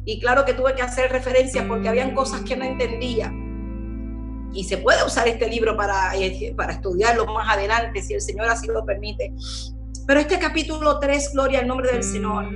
y 0.04 0.20
claro 0.20 0.44
que 0.44 0.54
tuve 0.54 0.74
que 0.74 0.82
hacer 0.82 1.10
referencia 1.10 1.66
porque 1.68 1.88
habían 1.88 2.14
cosas 2.14 2.42
que 2.42 2.56
no 2.56 2.64
entendía. 2.64 3.32
Y 4.52 4.64
se 4.64 4.78
puede 4.78 5.04
usar 5.04 5.28
este 5.28 5.48
libro 5.48 5.76
para, 5.76 6.16
eh, 6.16 6.52
para 6.56 6.72
estudiarlo 6.72 7.26
más 7.26 7.48
adelante, 7.54 8.02
si 8.02 8.14
el 8.14 8.20
Señor 8.20 8.48
así 8.48 8.66
lo 8.66 8.84
permite. 8.84 9.32
Pero 10.06 10.20
este 10.20 10.38
capítulo 10.38 10.98
3, 10.98 11.32
Gloria 11.34 11.60
al 11.60 11.68
nombre 11.68 11.92
del 11.92 12.02
Señor, 12.02 12.48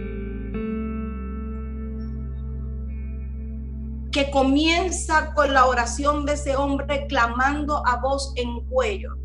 que 4.10 4.30
comienza 4.30 5.32
con 5.34 5.52
la 5.52 5.66
oración 5.66 6.24
de 6.24 6.34
ese 6.34 6.56
hombre 6.56 7.06
clamando 7.08 7.86
a 7.86 7.96
voz 7.96 8.32
en 8.36 8.64
cuello 8.66 9.23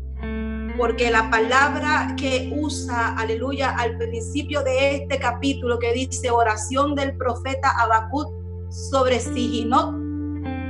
porque 0.80 1.10
la 1.10 1.30
palabra 1.30 2.16
que 2.16 2.50
usa, 2.56 3.14
aleluya, 3.18 3.76
al 3.76 3.98
principio 3.98 4.62
de 4.62 4.96
este 4.96 5.18
capítulo 5.18 5.78
que 5.78 5.92
dice 5.92 6.30
oración 6.30 6.94
del 6.94 7.18
profeta 7.18 7.68
Habacuc 7.78 8.32
sobre 8.70 9.20
Siginot, 9.20 9.94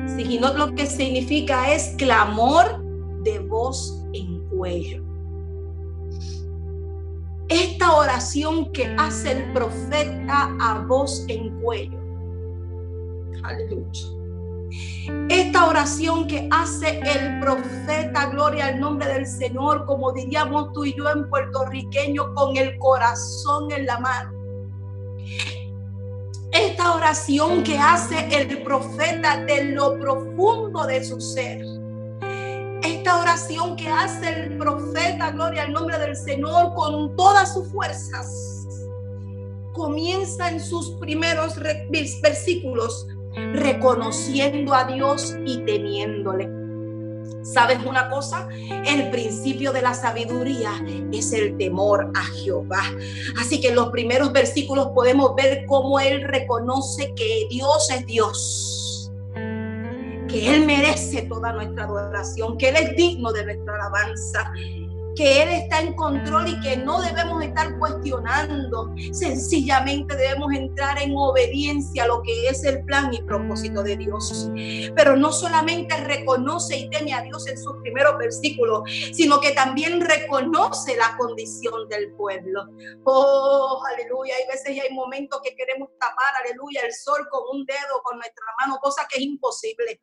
Siginot 0.08 0.56
lo 0.56 0.74
que 0.74 0.86
significa 0.86 1.72
es 1.72 1.94
clamor 1.96 2.82
de 3.22 3.38
voz 3.38 4.04
en 4.12 4.40
cuello. 4.48 5.04
Esta 7.48 7.94
oración 7.94 8.72
que 8.72 8.92
hace 8.98 9.30
el 9.30 9.52
profeta 9.52 10.56
a 10.60 10.84
voz 10.88 11.24
en 11.28 11.50
cuello. 11.60 12.00
Aleluya 13.44 14.19
esta 15.30 15.66
oración 15.66 16.26
que 16.26 16.48
hace 16.50 17.00
el 17.04 17.38
profeta, 17.38 18.26
gloria 18.26 18.66
al 18.66 18.80
nombre 18.80 19.06
del 19.06 19.26
Señor, 19.26 19.86
como 19.86 20.12
diríamos 20.12 20.72
tú 20.72 20.84
y 20.84 20.96
yo 20.96 21.08
en 21.08 21.30
puertorriqueño, 21.30 22.34
con 22.34 22.56
el 22.56 22.76
corazón 22.78 23.70
en 23.70 23.86
la 23.86 23.98
mano. 24.00 24.32
Esta 26.50 26.96
oración 26.96 27.62
que 27.62 27.78
hace 27.78 28.26
el 28.36 28.62
profeta 28.62 29.44
de 29.44 29.66
lo 29.66 29.96
profundo 30.00 30.84
de 30.84 31.04
su 31.04 31.20
ser. 31.20 31.64
Esta 32.82 33.20
oración 33.20 33.76
que 33.76 33.88
hace 33.88 34.28
el 34.28 34.58
profeta, 34.58 35.30
gloria 35.30 35.62
al 35.62 35.72
nombre 35.72 35.96
del 35.98 36.16
Señor, 36.16 36.74
con 36.74 37.14
todas 37.14 37.54
sus 37.54 37.68
fuerzas. 37.68 38.66
Comienza 39.74 40.50
en 40.50 40.58
sus 40.58 40.90
primeros 40.96 41.54
versículos 42.20 43.06
reconociendo 43.34 44.74
a 44.74 44.84
Dios 44.84 45.36
y 45.46 45.58
temiéndole. 45.58 46.48
¿Sabes 47.42 47.78
una 47.86 48.10
cosa? 48.10 48.48
El 48.86 49.10
principio 49.10 49.72
de 49.72 49.82
la 49.82 49.94
sabiduría 49.94 50.72
es 51.12 51.32
el 51.32 51.56
temor 51.56 52.10
a 52.14 52.22
Jehová. 52.22 52.82
Así 53.40 53.60
que 53.60 53.68
en 53.68 53.76
los 53.76 53.90
primeros 53.90 54.32
versículos 54.32 54.88
podemos 54.94 55.34
ver 55.34 55.64
cómo 55.66 55.98
Él 55.98 56.22
reconoce 56.22 57.14
que 57.14 57.46
Dios 57.48 57.90
es 57.90 58.06
Dios. 58.06 59.10
Que 60.28 60.54
Él 60.54 60.66
merece 60.66 61.22
toda 61.22 61.52
nuestra 61.52 61.84
adoración, 61.84 62.58
que 62.58 62.68
Él 62.68 62.76
es 62.76 62.94
digno 62.94 63.32
de 63.32 63.44
nuestra 63.44 63.74
alabanza 63.74 64.52
que 65.16 65.42
Él 65.42 65.48
está 65.50 65.80
en 65.80 65.94
control 65.94 66.48
y 66.48 66.60
que 66.60 66.76
no 66.76 67.00
debemos 67.00 67.42
estar 67.42 67.78
cuestionando. 67.78 68.94
Sencillamente 69.12 70.16
debemos 70.16 70.52
entrar 70.52 71.00
en 71.02 71.12
obediencia 71.16 72.04
a 72.04 72.06
lo 72.06 72.22
que 72.22 72.48
es 72.48 72.64
el 72.64 72.84
plan 72.84 73.12
y 73.12 73.22
propósito 73.22 73.82
de 73.82 73.96
Dios. 73.96 74.50
Pero 74.96 75.16
no 75.16 75.32
solamente 75.32 75.96
reconoce 76.04 76.76
y 76.76 76.90
teme 76.90 77.12
a 77.12 77.22
Dios 77.22 77.46
en 77.48 77.58
sus 77.58 77.76
primeros 77.82 78.18
versículos, 78.18 78.82
sino 79.12 79.40
que 79.40 79.52
también 79.52 80.00
reconoce 80.00 80.96
la 80.96 81.16
condición 81.16 81.88
del 81.88 82.12
pueblo. 82.14 82.66
Oh, 83.04 83.82
aleluya. 83.92 84.34
Hay 84.36 84.46
veces 84.46 84.76
y 84.76 84.80
hay 84.80 84.92
momentos 84.92 85.40
que 85.42 85.54
queremos 85.54 85.90
tapar, 85.98 86.34
aleluya, 86.44 86.82
el 86.84 86.92
sol 86.92 87.26
con 87.30 87.42
un 87.52 87.64
dedo, 87.64 88.02
con 88.02 88.16
nuestra 88.16 88.44
mano, 88.60 88.78
cosa 88.80 89.06
que 89.10 89.18
es 89.18 89.24
imposible. 89.24 90.00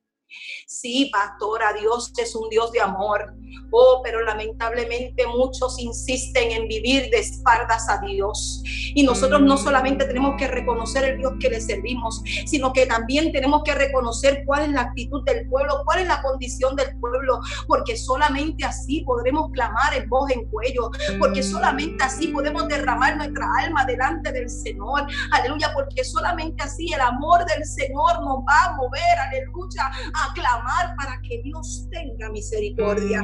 Sí, 0.65 1.09
pastora, 1.11 1.73
Dios 1.73 2.11
es 2.17 2.35
un 2.35 2.49
Dios 2.49 2.71
de 2.71 2.81
amor. 2.81 3.33
Oh, 3.71 4.01
pero 4.03 4.21
lamentablemente 4.23 5.25
muchos 5.27 5.79
insisten 5.79 6.51
en 6.51 6.67
vivir 6.67 7.09
de 7.09 7.19
espaldas 7.19 7.89
a 7.89 7.99
Dios. 7.99 8.61
Y 8.93 9.03
nosotros 9.03 9.41
no 9.41 9.57
solamente 9.57 10.05
tenemos 10.05 10.35
que 10.37 10.47
reconocer 10.47 11.03
el 11.03 11.17
Dios 11.17 11.33
que 11.39 11.49
le 11.49 11.61
servimos, 11.61 12.21
sino 12.45 12.73
que 12.73 12.85
también 12.85 13.31
tenemos 13.31 13.61
que 13.63 13.73
reconocer 13.73 14.43
cuál 14.45 14.63
es 14.63 14.69
la 14.69 14.81
actitud 14.81 15.23
del 15.25 15.47
pueblo, 15.49 15.81
cuál 15.85 15.99
es 15.99 16.07
la 16.07 16.21
condición 16.21 16.75
del 16.75 16.97
pueblo, 16.99 17.39
porque 17.67 17.97
solamente 17.97 18.65
así 18.65 19.01
podremos 19.01 19.49
clamar 19.51 19.93
en 19.93 20.09
voz 20.09 20.29
en 20.31 20.49
cuello, 20.49 20.91
porque 21.19 21.43
solamente 21.43 22.03
así 22.03 22.27
podemos 22.27 22.67
derramar 22.67 23.17
nuestra 23.17 23.47
alma 23.59 23.85
delante 23.85 24.31
del 24.31 24.49
Señor. 24.49 25.07
Aleluya, 25.31 25.71
porque 25.73 26.03
solamente 26.03 26.63
así 26.63 26.91
el 26.93 27.01
amor 27.01 27.45
del 27.45 27.65
Señor 27.65 28.21
nos 28.21 28.39
va 28.39 28.65
a 28.65 28.75
mover, 28.75 29.19
aleluya, 29.27 29.91
a 30.25 30.95
para 30.97 31.21
que 31.21 31.41
Dios 31.43 31.87
tenga 31.91 32.29
misericordia. 32.31 33.21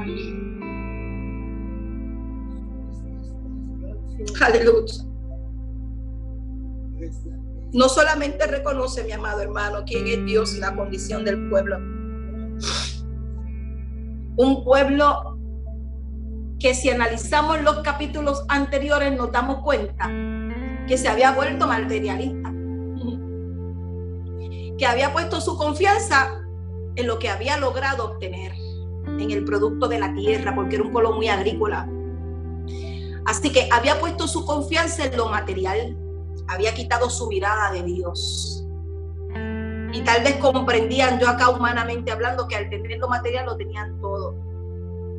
Aleluya. 4.41 4.93
No 7.73 7.89
solamente 7.89 8.45
reconoce, 8.45 9.03
mi 9.03 9.12
amado 9.12 9.41
hermano, 9.41 9.83
quién 9.85 10.07
es 10.07 10.23
Dios 10.25 10.55
y 10.55 10.59
la 10.59 10.75
condición 10.75 11.25
del 11.25 11.50
pueblo. 11.50 11.77
Un 14.35 14.63
pueblo 14.63 15.39
que 16.59 16.73
si 16.73 16.89
analizamos 16.89 17.62
los 17.62 17.79
capítulos 17.79 18.45
anteriores 18.47 19.12
nos 19.17 19.31
damos 19.31 19.63
cuenta 19.63 20.09
que 20.88 20.97
se 20.97 21.07
había 21.07 21.31
vuelto 21.31 21.67
materialista, 21.67 22.53
que 24.77 24.85
había 24.85 25.12
puesto 25.12 25.41
su 25.41 25.57
confianza 25.57 26.42
en 26.95 27.07
lo 27.07 27.19
que 27.19 27.29
había 27.29 27.57
logrado 27.57 28.05
obtener, 28.05 28.53
en 29.05 29.31
el 29.31 29.43
producto 29.45 29.88
de 29.88 30.00
la 30.00 30.13
tierra, 30.13 30.53
porque 30.55 30.75
era 30.75 30.85
un 30.85 30.91
pueblo 30.91 31.13
muy 31.13 31.27
agrícola. 31.27 31.89
Así 33.25 33.51
que 33.51 33.69
había 33.71 34.00
puesto 34.00 34.27
su 34.27 34.45
confianza 34.45 35.05
en 35.05 35.17
lo 35.17 35.29
material, 35.29 35.97
había 36.47 36.73
quitado 36.73 37.09
su 37.09 37.27
mirada 37.27 37.71
de 37.71 37.83
Dios. 37.83 38.65
Y 39.93 40.01
tal 40.01 40.23
vez 40.23 40.38
comprendían 40.38 41.19
yo 41.19 41.29
acá 41.29 41.50
humanamente 41.50 42.12
hablando 42.12 42.47
que 42.47 42.55
al 42.55 42.69
tener 42.69 42.97
lo 42.97 43.07
material 43.07 43.45
lo 43.45 43.55
tenían 43.55 44.00
todo. 44.01 44.35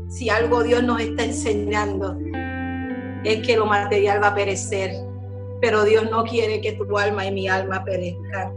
Si 0.08 0.28
algo 0.28 0.62
Dios 0.62 0.82
nos 0.82 1.00
está 1.00 1.24
enseñando 1.24 2.16
es 3.24 3.46
que 3.46 3.56
lo 3.56 3.66
material 3.66 4.22
va 4.22 4.28
a 4.28 4.34
perecer, 4.34 4.92
pero 5.60 5.84
Dios 5.84 6.10
no 6.10 6.24
quiere 6.24 6.60
que 6.60 6.72
tu 6.72 6.98
alma 6.98 7.24
y 7.24 7.32
mi 7.32 7.48
alma 7.48 7.84
perezcan. 7.84 8.54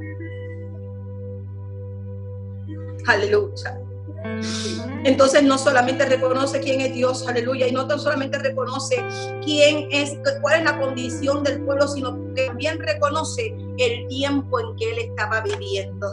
Aleluya. 3.07 3.79
Entonces 5.03 5.43
no 5.43 5.57
solamente 5.57 6.05
reconoce 6.05 6.59
quién 6.59 6.81
es 6.81 6.93
Dios, 6.93 7.27
aleluya, 7.27 7.67
y 7.67 7.71
no 7.71 7.87
solamente 7.97 8.37
reconoce 8.39 8.97
quién 9.43 9.87
es, 9.91 10.17
cuál 10.41 10.59
es 10.59 10.65
la 10.65 10.79
condición 10.79 11.43
del 11.43 11.63
pueblo, 11.63 11.87
sino 11.87 12.33
que 12.33 12.47
también 12.47 12.79
reconoce 12.79 13.55
el 13.77 14.07
tiempo 14.07 14.59
en 14.59 14.75
que 14.75 14.91
él 14.91 14.99
estaba 14.99 15.41
viviendo. 15.41 16.07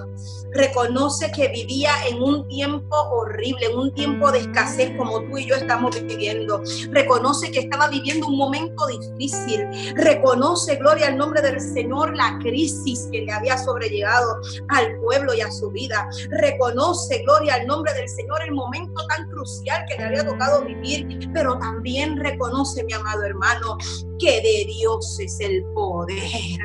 Reconoce 0.52 1.30
que 1.32 1.48
vivía 1.48 1.90
en 2.08 2.22
un 2.22 2.46
tiempo 2.48 2.96
horrible, 3.10 3.66
en 3.66 3.78
un 3.78 3.94
tiempo 3.94 4.30
de 4.30 4.40
escasez 4.40 4.96
como 4.96 5.20
tú 5.22 5.38
y 5.38 5.46
yo 5.48 5.56
estamos 5.56 6.00
viviendo. 6.06 6.62
Reconoce 6.90 7.50
que 7.50 7.60
estaba 7.60 7.88
viviendo 7.88 8.26
un 8.26 8.36
momento 8.36 8.86
difícil. 8.86 9.66
Reconoce, 9.96 10.76
gloria 10.76 11.08
al 11.08 11.16
nombre 11.16 11.42
del 11.42 11.60
Señor, 11.60 12.16
la 12.16 12.38
crisis 12.40 13.08
que 13.10 13.22
le 13.22 13.32
había 13.32 13.58
sobrellevado 13.58 14.40
al 14.68 14.98
pueblo 15.00 15.34
y 15.34 15.40
a 15.40 15.50
su 15.50 15.70
vida. 15.70 16.08
Reconoce, 16.30 17.22
gloria 17.22 17.54
al 17.54 17.66
nombre 17.66 17.92
del 17.94 18.08
Señor, 18.08 18.42
el 18.42 18.52
momento 18.52 19.06
tan 19.08 19.28
crucial 19.30 19.84
que 19.88 19.96
le 19.96 20.04
había 20.04 20.26
tocado 20.26 20.64
vivir, 20.64 21.30
pero 21.32 21.58
también 21.58 22.16
reconoce, 22.16 22.84
mi 22.84 22.92
amado 22.92 23.24
hermano, 23.24 23.78
que 24.18 24.40
de 24.40 24.64
Dios 24.66 25.18
es 25.20 25.40
el 25.40 25.64
poder. 25.74 26.58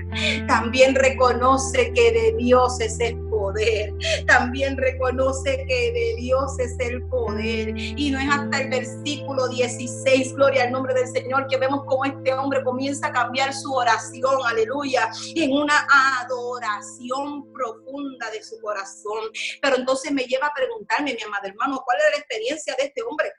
También 0.47 0.95
reconoce 0.95 1.91
que 1.93 2.11
de 2.11 2.35
Dios 2.37 2.79
es 2.79 2.99
el 2.99 3.17
poder. 3.29 3.93
También 4.27 4.77
reconoce 4.77 5.65
que 5.67 5.91
de 5.91 6.15
Dios 6.17 6.59
es 6.59 6.75
el 6.79 7.03
poder. 7.07 7.73
Y 7.77 8.11
no 8.11 8.19
es 8.19 8.29
hasta 8.29 8.61
el 8.61 8.69
versículo 8.69 9.47
16, 9.47 10.33
gloria 10.35 10.63
al 10.63 10.71
nombre 10.71 10.93
del 10.93 11.07
Señor, 11.07 11.47
que 11.47 11.57
vemos 11.57 11.83
cómo 11.85 12.05
este 12.05 12.33
hombre 12.33 12.63
comienza 12.63 13.07
a 13.07 13.11
cambiar 13.11 13.53
su 13.53 13.73
oración, 13.73 14.35
aleluya, 14.45 15.09
en 15.35 15.51
una 15.51 15.87
adoración 16.21 17.51
profunda 17.53 18.29
de 18.31 18.43
su 18.43 18.59
corazón. 18.59 19.29
Pero 19.61 19.77
entonces 19.77 20.11
me 20.11 20.23
lleva 20.23 20.47
a 20.47 20.53
preguntarme, 20.53 21.13
mi 21.13 21.23
amado 21.23 21.47
hermano, 21.47 21.81
¿cuál 21.85 21.97
es 21.99 22.05
la 22.13 22.17
experiencia 22.19 22.75
de 22.77 22.85
este 22.85 23.01
hombre? 23.03 23.31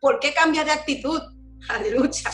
¿Por 0.00 0.18
qué 0.18 0.32
cambia 0.32 0.64
de 0.64 0.72
actitud? 0.72 1.20
Aleluya. 1.68 2.30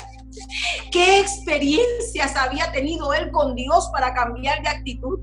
¿Qué 0.91 1.21
experiencias 1.21 2.37
había 2.37 2.71
tenido 2.73 3.12
él 3.12 3.31
con 3.31 3.55
Dios 3.55 3.89
para 3.93 4.15
cambiar 4.15 4.62
de 4.62 4.69
actitud? 4.69 5.19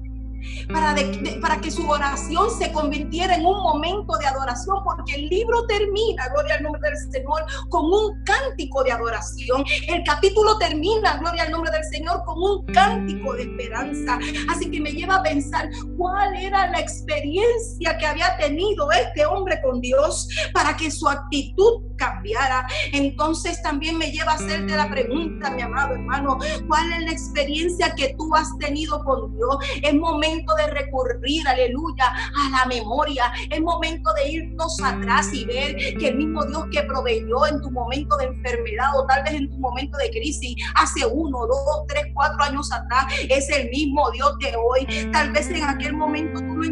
Para, 0.72 0.96
para 1.42 1.62
que 1.62 1.72
su 1.72 1.88
oración 1.90 2.50
se 2.58 2.72
convirtiera 2.72 3.36
en 3.36 3.46
un 3.46 3.62
momento 3.62 4.18
de 4.18 4.28
adoración, 4.28 4.78
porque 4.84 5.16
el 5.16 5.28
libro 5.28 5.66
termina, 5.68 6.28
gloria 6.30 6.56
al 6.56 6.64
nombre 6.64 6.82
del 6.82 6.98
Señor, 7.12 7.46
con 7.70 7.86
un 7.86 8.24
cántico 8.24 8.84
de 8.84 8.92
adoración. 8.92 9.64
El 9.88 10.04
capítulo 10.04 10.58
termina, 10.58 11.18
gloria 11.18 11.44
al 11.44 11.52
nombre 11.52 11.72
del 11.72 11.84
Señor, 11.86 12.24
con 12.26 12.38
un 12.38 12.66
cántico 12.68 13.34
de 13.34 13.44
esperanza. 13.44 14.20
Así 14.50 14.70
que 14.70 14.80
me 14.80 14.92
lleva 14.92 15.16
a 15.16 15.24
pensar 15.24 15.70
cuál 15.98 16.36
era 16.36 16.70
la 16.70 16.80
experiencia 16.80 17.98
que 17.98 18.06
había 18.06 18.38
tenido 18.38 18.92
este 18.92 19.26
hombre 19.26 19.60
con 19.64 19.82
Dios 19.82 20.28
para 20.54 20.76
que 20.76 20.92
su 20.92 21.08
actitud 21.08 21.90
cambiara. 21.98 22.68
Entonces 22.94 23.62
también 23.62 23.98
me 23.98 24.12
lleva 24.12 24.32
a 24.32 24.36
hacerte 24.36 24.76
la 24.76 24.90
pregunta, 24.90 25.52
mi 25.52 25.62
amado 25.62 25.94
hermano, 25.94 26.38
¿cuál 26.68 26.94
es 26.94 27.02
la 27.06 27.12
experiencia 27.12 27.94
que 27.96 28.16
tú 28.18 28.34
has 28.36 28.58
tenido 28.58 29.04
con 29.04 29.36
Dios? 29.36 29.58
Es 29.84 29.94
momento 29.94 30.56
de 30.60 30.68
recurrir, 30.68 31.48
aleluya, 31.48 32.06
a 32.06 32.50
la 32.50 32.66
memoria. 32.68 33.32
Es 33.50 33.62
momento 33.62 34.12
de 34.13 34.32
irnos 34.32 34.78
atrás 34.84 35.34
y 35.34 35.46
ver 35.46 35.75
que 35.98 36.10
el 36.10 36.16
mismo 36.16 36.46
Dios 36.46 36.66
que 36.72 36.84
proveyó 36.84 37.46
en 37.48 37.62
tu 37.62 37.72
momento 37.72 38.18
de 38.18 38.25
enfermedad 38.25 38.89
o 38.96 39.06
tal 39.06 39.24
vez 39.24 39.34
en 39.34 39.50
tu 39.50 39.58
momento 39.58 39.98
de 39.98 40.10
crisis 40.12 40.56
hace 40.75 41.06
uno, 41.06 41.46
dos, 41.48 41.86
tres, 41.88 42.06
cuatro 42.13 42.44
años 42.44 42.72
atrás, 42.72 43.06
es 43.30 43.50
el 43.50 43.70
mismo 43.70 44.10
Dios 44.12 44.38
de 44.39 44.56
hoy. 44.56 45.12
Tal 45.12 45.32
vez 45.32 45.50
en 45.50 45.63
aquel 45.63 45.94
momento 45.94 46.39
tú 46.39 46.56
no 46.56 46.63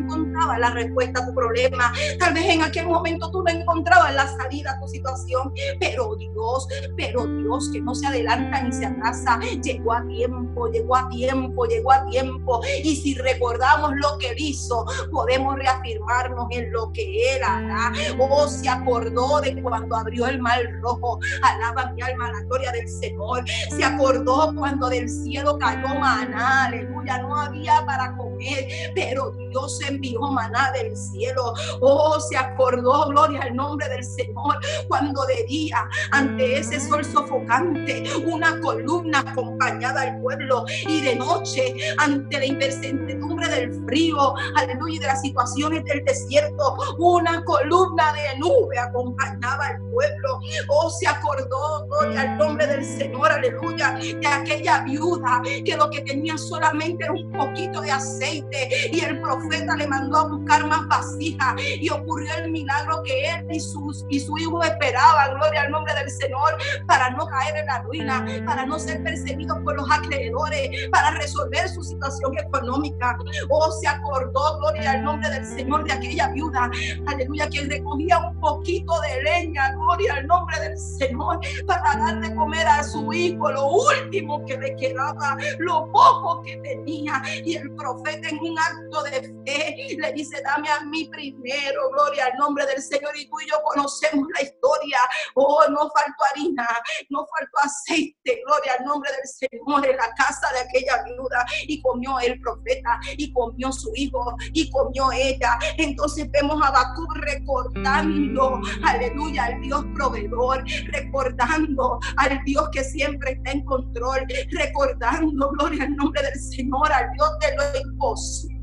la 0.57 0.69
respuesta 0.71 1.21
a 1.21 1.25
tu 1.25 1.33
problema. 1.33 1.91
Tal 2.19 2.33
vez 2.33 2.45
en 2.45 2.61
aquel 2.61 2.87
momento 2.87 3.31
tú 3.31 3.43
no 3.43 3.51
encontrabas 3.51 4.13
la 4.13 4.27
salida 4.27 4.71
a 4.71 4.79
tu 4.79 4.87
situación. 4.87 5.51
Pero 5.79 6.15
Dios, 6.15 6.67
pero 6.95 7.25
Dios 7.25 7.69
que 7.71 7.81
no 7.81 7.95
se 7.95 8.07
adelanta 8.07 8.61
ni 8.61 8.71
se 8.71 8.85
atrasa, 8.85 9.39
llegó 9.63 9.93
a 9.93 10.05
tiempo, 10.07 10.67
llegó 10.67 10.95
a 10.95 11.09
tiempo, 11.09 11.65
llegó 11.65 11.91
a 11.91 12.05
tiempo. 12.05 12.61
Y 12.83 12.95
si 12.95 13.15
recordamos 13.15 13.91
lo 13.95 14.17
que 14.19 14.29
él 14.29 14.35
hizo, 14.37 14.85
podemos 15.11 15.55
reafirmarnos 15.55 16.47
en 16.51 16.71
lo 16.71 16.91
que 16.93 17.35
él 17.35 17.41
hará. 17.43 17.91
Oh, 18.19 18.47
se 18.47 18.69
acordó 18.69 19.41
de 19.41 19.61
cuando 19.61 19.95
abrió 19.95 20.27
el 20.27 20.39
mar 20.39 20.59
rojo. 20.81 21.19
Alaba 21.41 21.91
mi 21.93 22.01
alma 22.01 22.31
la 22.31 22.41
gloria 22.43 22.71
del 22.71 22.87
Señor. 22.87 23.43
Se 23.75 23.83
acordó 23.83 24.53
cuando 24.55 24.89
del 24.89 25.09
cielo 25.09 25.57
cayó 25.57 25.87
maná. 25.87 26.65
Aleluya, 26.65 27.19
no 27.19 27.35
había 27.39 27.83
para 27.85 28.15
comer, 28.17 28.67
pero 28.93 29.31
Dios 29.31 29.79
envió 29.87 30.26
maná 30.31 30.71
del 30.71 30.95
cielo. 30.95 31.53
Oh, 31.81 32.19
se 32.19 32.37
acordó, 32.37 33.07
gloria 33.09 33.41
al 33.41 33.55
nombre 33.55 33.87
del 33.89 34.03
Señor, 34.03 34.59
cuando 34.87 35.25
de 35.25 35.45
día, 35.47 35.87
ante 36.11 36.59
ese 36.59 36.79
sol 36.79 37.03
sofocante, 37.03 38.03
una 38.25 38.59
columna 38.61 39.19
acompañada 39.19 40.01
al 40.01 40.21
pueblo 40.21 40.65
y 40.87 41.01
de 41.01 41.15
noche, 41.15 41.75
ante 41.97 42.37
la 42.37 42.45
incertidumbre 42.45 43.47
del 43.49 43.73
frío, 43.85 44.33
aleluya, 44.55 44.95
y 44.95 44.99
de 44.99 45.07
las 45.07 45.21
situaciones 45.21 45.83
del 45.85 46.03
desierto, 46.05 46.77
una 46.97 47.43
columna 47.43 48.13
de 48.13 48.39
nube 48.39 48.77
acompañaba 48.79 49.67
al 49.67 49.81
pueblo. 49.91 50.39
Oh, 50.69 50.89
se 50.89 51.07
acordó, 51.07 51.85
gloria 51.87 52.21
al 52.21 52.37
nombre 52.37 52.67
del 52.67 52.85
Señor, 52.85 53.31
aleluya, 53.31 53.97
de 53.99 54.27
aquella 54.27 54.83
viuda 54.83 55.41
que 55.65 55.75
lo 55.75 55.89
que 55.89 56.01
tenía 56.01 56.37
solamente 56.37 57.03
era 57.03 57.13
un 57.13 57.31
poquito 57.31 57.81
de 57.81 57.91
aceite 57.91 58.69
y 58.91 58.99
el 59.01 59.19
profeta 59.21 59.75
le 59.75 59.87
mandó 59.87 60.16
a 60.19 60.27
buscar 60.27 60.65
más 60.67 60.87
vasijas 60.87 61.55
y 61.79 61.89
ocurrió 61.89 62.29
el 62.37 62.51
milagro 62.51 63.01
que 63.03 63.29
él 63.29 63.47
y, 63.51 63.59
sus, 63.59 64.05
y 64.09 64.19
su 64.19 64.37
hijo 64.37 64.61
esperaban, 64.63 65.35
gloria 65.35 65.61
al 65.61 65.71
nombre 65.71 65.93
del 65.95 66.09
Señor, 66.09 66.57
para 66.87 67.09
no 67.11 67.25
caer 67.27 67.57
en 67.57 67.65
la 67.65 67.81
ruina, 67.81 68.25
para 68.45 68.65
no 68.65 68.79
ser 68.79 69.03
perseguidos 69.03 69.57
por 69.63 69.75
los 69.75 69.89
acreedores, 69.89 70.89
para 70.91 71.11
resolver 71.11 71.69
su 71.69 71.83
situación 71.83 72.37
económica. 72.37 73.17
Oh, 73.49 73.71
se 73.71 73.87
acordó, 73.87 74.59
gloria 74.59 74.91
al 74.91 75.03
nombre 75.03 75.29
del 75.29 75.45
Señor, 75.45 75.83
de 75.83 75.93
aquella 75.93 76.29
viuda, 76.29 76.69
aleluya, 77.07 77.49
que 77.49 77.61
recogía 77.61 78.19
un 78.19 78.39
poquito 78.39 78.93
de 79.01 79.23
leña, 79.23 79.71
gloria 79.73 80.15
al 80.15 80.27
nombre 80.27 80.59
del 80.59 80.77
Señor, 80.77 81.39
para 81.65 81.97
dar 81.97 82.19
de 82.19 82.35
comer 82.35 82.67
a 82.67 82.83
su 82.83 83.11
hijo, 83.13 83.51
lo 83.51 83.67
último 83.67 84.43
que 84.45 84.57
le 84.57 84.75
quedaba, 84.75 85.37
lo 85.59 85.91
poco 85.91 86.41
que 86.43 86.57
tenía. 86.57 87.21
Y 87.45 87.55
el 87.55 87.71
profeta 87.71 88.29
en 88.29 88.39
un 88.39 88.57
acto 88.57 89.03
de 89.03 89.33
fe 89.45 89.97
le 89.97 90.06
dice, 90.13 90.41
dame 90.43 90.69
a 90.69 90.81
mí 90.81 91.09
primero, 91.09 91.89
gloria 91.91 92.27
al 92.27 92.37
nombre 92.37 92.65
del 92.65 92.81
Señor. 92.81 93.15
Y 93.17 93.29
tú 93.29 93.39
y 93.39 93.49
yo 93.49 93.57
conocemos 93.63 94.27
la 94.35 94.41
historia. 94.41 94.99
Oh, 95.35 95.63
no 95.69 95.89
faltó 95.89 96.23
harina, 96.31 96.67
no 97.09 97.25
faltó 97.37 97.57
aceite, 97.63 98.41
gloria 98.45 98.73
al 98.79 98.85
nombre 98.85 99.11
del 99.11 99.27
Señor 99.27 99.85
en 99.85 99.97
la 99.97 100.13
casa 100.15 100.47
de 100.53 100.59
aquella 100.59 101.03
viuda. 101.03 101.45
Y 101.67 101.81
comió 101.81 102.19
el 102.19 102.39
profeta, 102.41 102.99
y 103.17 103.31
comió 103.33 103.71
su 103.71 103.91
hijo, 103.95 104.35
y 104.53 104.69
comió 104.71 105.11
ella. 105.11 105.57
Entonces 105.77 106.29
vemos 106.31 106.61
a 106.63 106.71
Bakú 106.71 107.07
recordando, 107.15 108.61
aleluya, 108.85 109.45
al 109.45 109.61
Dios 109.61 109.85
proveedor, 109.95 110.63
recordando 110.91 111.99
al 112.17 112.43
Dios 112.43 112.69
que 112.71 112.83
siempre 112.83 113.31
está 113.31 113.51
en 113.51 113.65
control, 113.65 114.25
recordando, 114.51 115.49
gloria 115.51 115.83
al 115.83 115.95
nombre 115.95 116.21
del 116.21 116.39
Señor, 116.39 116.91
al 116.91 117.11
Dios 117.13 117.29
de 117.39 117.55
lo 117.55 117.91
imposible. 117.91 118.57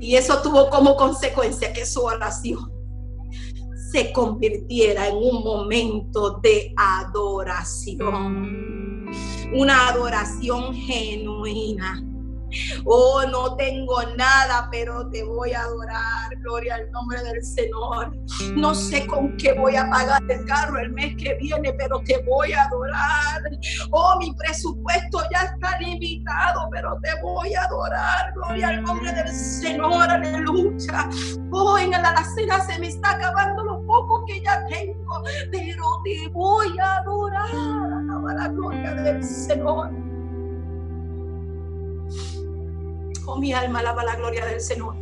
Y 0.00 0.16
eso 0.16 0.42
tuvo 0.42 0.68
como 0.68 0.96
consecuencia 0.96 1.72
que 1.72 1.86
su 1.86 2.02
oración 2.02 2.72
se 3.92 4.12
convirtiera 4.12 5.08
en 5.08 5.16
un 5.16 5.44
momento 5.44 6.40
de 6.42 6.74
adoración. 6.76 8.00
Una 9.54 9.88
adoración 9.88 10.74
genuina 10.74 12.02
Oh, 12.84 13.22
no 13.30 13.56
tengo 13.56 14.02
nada, 14.16 14.68
pero 14.70 15.08
te 15.10 15.24
voy 15.24 15.52
a 15.52 15.62
adorar. 15.62 16.36
Gloria 16.40 16.76
al 16.76 16.90
nombre 16.90 17.22
del 17.22 17.42
Señor. 17.44 18.16
No 18.56 18.74
sé 18.74 19.06
con 19.06 19.36
qué 19.36 19.52
voy 19.52 19.76
a 19.76 19.88
pagar 19.88 20.22
el 20.28 20.44
carro 20.46 20.78
el 20.78 20.92
mes 20.92 21.14
que 21.16 21.34
viene, 21.34 21.72
pero 21.74 22.00
te 22.04 22.22
voy 22.24 22.52
a 22.52 22.64
adorar. 22.64 23.42
Oh, 23.90 24.16
mi 24.18 24.32
presupuesto 24.34 25.20
ya 25.32 25.42
está 25.42 25.78
limitado, 25.78 26.68
pero 26.70 26.98
te 27.02 27.10
voy 27.22 27.54
a 27.54 27.64
adorar. 27.64 28.32
Gloria 28.34 28.68
al 28.68 28.82
nombre 28.82 29.12
del 29.12 29.28
Señor. 29.28 30.10
Aleluya. 30.10 31.08
Oh, 31.52 31.78
en 31.78 31.90
la 31.90 31.98
alacena 31.98 32.60
se 32.60 32.78
me 32.78 32.88
está 32.88 33.12
acabando 33.12 33.62
lo 33.64 33.86
poco 33.86 34.24
que 34.26 34.40
ya 34.42 34.64
tengo, 34.66 35.22
pero 35.50 35.84
te 36.04 36.28
voy 36.28 36.78
a 36.78 36.96
adorar. 36.96 37.50
Alaba 37.50 38.34
la 38.34 38.48
gloria 38.48 38.94
del 38.94 39.22
Señor. 39.22 40.11
Mi 43.38 43.52
alma 43.52 43.80
alaba 43.80 44.04
la 44.04 44.16
gloria 44.16 44.44
del 44.46 44.60
Señor. 44.60 44.94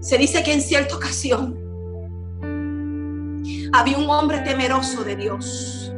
Se 0.00 0.18
dice 0.18 0.42
que 0.42 0.52
en 0.52 0.60
cierta 0.60 0.96
ocasión 0.96 1.56
había 3.72 3.98
un 3.98 4.10
hombre 4.10 4.40
temeroso 4.40 5.04
de 5.04 5.16
Dios 5.16 5.92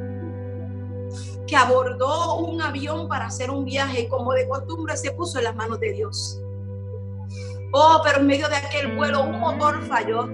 que 1.47 1.57
abordó 1.57 2.37
un 2.37 2.61
avión 2.63 3.09
para 3.09 3.27
hacer 3.27 3.51
un 3.51 3.65
viaje 3.65 4.09
como 4.09 4.33
de 4.33 4.49
costumbre 4.49 4.97
se 4.97 5.13
puso 5.13 5.39
en 5.39 5.45
las 5.45 5.55
manos 5.55 5.79
de 5.81 5.93
Dios. 5.93 6.41
Oh, 7.73 8.01
pero 8.05 8.21
en 8.21 8.27
medio 8.27 8.49
de 8.49 8.57
aquel 8.57 8.97
vuelo 8.97 9.23
un 9.23 9.39
motor 9.39 9.83
falló 9.87 10.29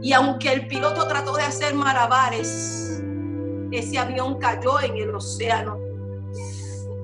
Y 0.00 0.12
aunque 0.12 0.52
el 0.52 0.66
piloto 0.66 1.06
trató 1.08 1.36
de 1.36 1.42
hacer 1.42 1.74
malabares, 1.74 3.02
ese 3.70 3.98
avión 3.98 4.38
cayó 4.38 4.80
en 4.80 4.96
el 4.96 5.14
océano. 5.14 5.78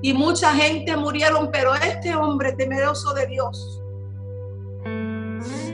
Y 0.02 0.12
mucha 0.12 0.54
gente 0.54 0.96
murieron, 0.96 1.50
pero 1.50 1.74
este 1.74 2.14
hombre 2.14 2.52
temeroso 2.52 3.14
de 3.14 3.26
Dios 3.26 3.80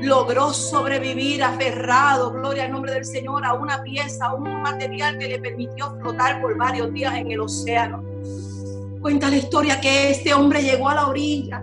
logró 0.02 0.52
sobrevivir 0.52 1.42
aferrado, 1.42 2.33
gloria 2.33 2.64
al 2.64 2.72
nombre 2.72 2.92
del 2.92 3.04
Señor, 3.04 3.44
a 3.44 3.52
una 3.52 3.83
pieza, 3.83 4.26
a 4.26 4.35
un 4.35 4.62
material 4.62 5.18
que 5.18 5.28
le 5.28 5.38
permitió 5.38 5.94
flotar 6.00 6.40
por 6.40 6.56
varios 6.56 6.92
días 6.92 7.14
en 7.14 7.30
el 7.30 7.40
océano. 7.40 8.02
Cuenta 9.00 9.28
la 9.28 9.37
historia 9.37 9.80
que 9.80 10.11
este 10.11 10.33
hombre 10.33 10.62
llegó 10.62 10.88
a 10.88 10.94
la 10.94 11.06
orilla 11.06 11.62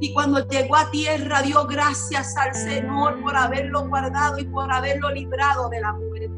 y 0.00 0.12
cuando 0.12 0.46
llegó 0.46 0.76
a 0.76 0.90
tierra 0.90 1.42
dio 1.42 1.66
gracias 1.66 2.36
al 2.36 2.54
Señor 2.54 3.20
por 3.22 3.36
haberlo 3.36 3.88
guardado 3.88 4.38
y 4.38 4.44
por 4.44 4.70
haberlo 4.72 5.10
librado 5.10 5.68
de 5.68 5.80
la 5.80 5.92
muerte. 5.92 6.30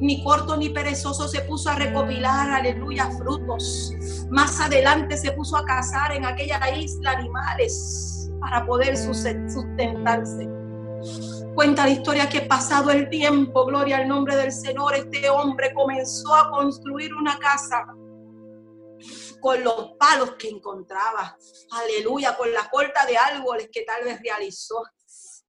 Ni 0.00 0.24
corto 0.24 0.56
ni 0.56 0.70
perezoso 0.70 1.28
se 1.28 1.42
puso 1.42 1.68
a 1.68 1.74
recopilar, 1.74 2.50
aleluya, 2.50 3.10
frutos. 3.18 3.92
Más 4.30 4.58
adelante 4.58 5.16
se 5.16 5.32
puso 5.32 5.58
a 5.58 5.64
cazar 5.64 6.12
en 6.12 6.24
aquella 6.24 6.58
isla 6.74 7.10
animales 7.12 8.30
para 8.40 8.64
poder 8.64 8.96
sustentarse. 8.96 10.48
Cuenta 11.54 11.84
la 11.84 11.92
historia 11.92 12.28
que 12.28 12.40
pasado 12.42 12.90
el 12.90 13.10
tiempo, 13.10 13.66
gloria 13.66 13.98
al 13.98 14.08
nombre 14.08 14.36
del 14.36 14.52
Señor, 14.52 14.94
este 14.94 15.28
hombre 15.28 15.74
comenzó 15.74 16.34
a 16.34 16.50
construir 16.50 17.12
una 17.14 17.38
casa 17.38 17.86
con 19.40 19.62
los 19.64 19.92
palos 19.98 20.32
que 20.36 20.48
encontraba. 20.48 21.36
Aleluya, 21.72 22.36
con 22.36 22.52
la 22.52 22.68
corta 22.70 23.06
de 23.06 23.16
árboles 23.16 23.68
que 23.72 23.82
tal 23.82 24.04
vez 24.04 24.20
realizó. 24.22 24.82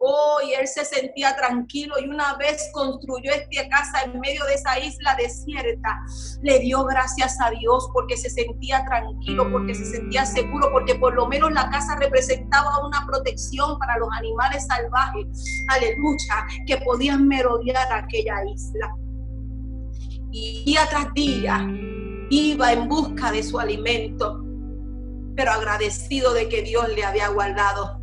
Oh, 0.03 0.39
y 0.43 0.53
él 0.53 0.67
se 0.67 0.83
sentía 0.83 1.35
tranquilo 1.35 1.93
y 1.99 2.09
una 2.09 2.35
vez 2.35 2.71
construyó 2.73 3.31
esta 3.31 3.69
casa 3.69 4.01
en 4.03 4.19
medio 4.19 4.43
de 4.45 4.55
esa 4.55 4.79
isla 4.79 5.15
desierta. 5.15 5.99
Le 6.41 6.57
dio 6.57 6.83
gracias 6.85 7.37
a 7.39 7.51
Dios 7.51 7.87
porque 7.93 8.17
se 8.17 8.31
sentía 8.31 8.83
tranquilo, 8.85 9.51
porque 9.51 9.75
se 9.75 9.85
sentía 9.85 10.25
seguro, 10.25 10.71
porque 10.71 10.95
por 10.95 11.13
lo 11.13 11.27
menos 11.27 11.51
la 11.51 11.69
casa 11.69 11.95
representaba 11.97 12.83
una 12.83 13.05
protección 13.05 13.77
para 13.77 13.99
los 13.99 14.09
animales 14.17 14.65
salvajes. 14.65 15.27
Aleluya, 15.69 16.47
que 16.65 16.77
podían 16.77 17.27
merodear 17.27 17.93
aquella 17.93 18.43
isla. 18.51 18.95
Y 20.31 20.63
día 20.65 20.87
tras 20.89 21.13
día 21.13 21.67
iba 22.31 22.71
en 22.71 22.87
busca 22.87 23.31
de 23.31 23.43
su 23.43 23.59
alimento, 23.59 24.43
pero 25.35 25.51
agradecido 25.51 26.33
de 26.33 26.49
que 26.49 26.61
Dios 26.63 26.87
le 26.95 27.03
había 27.03 27.27
guardado 27.29 28.01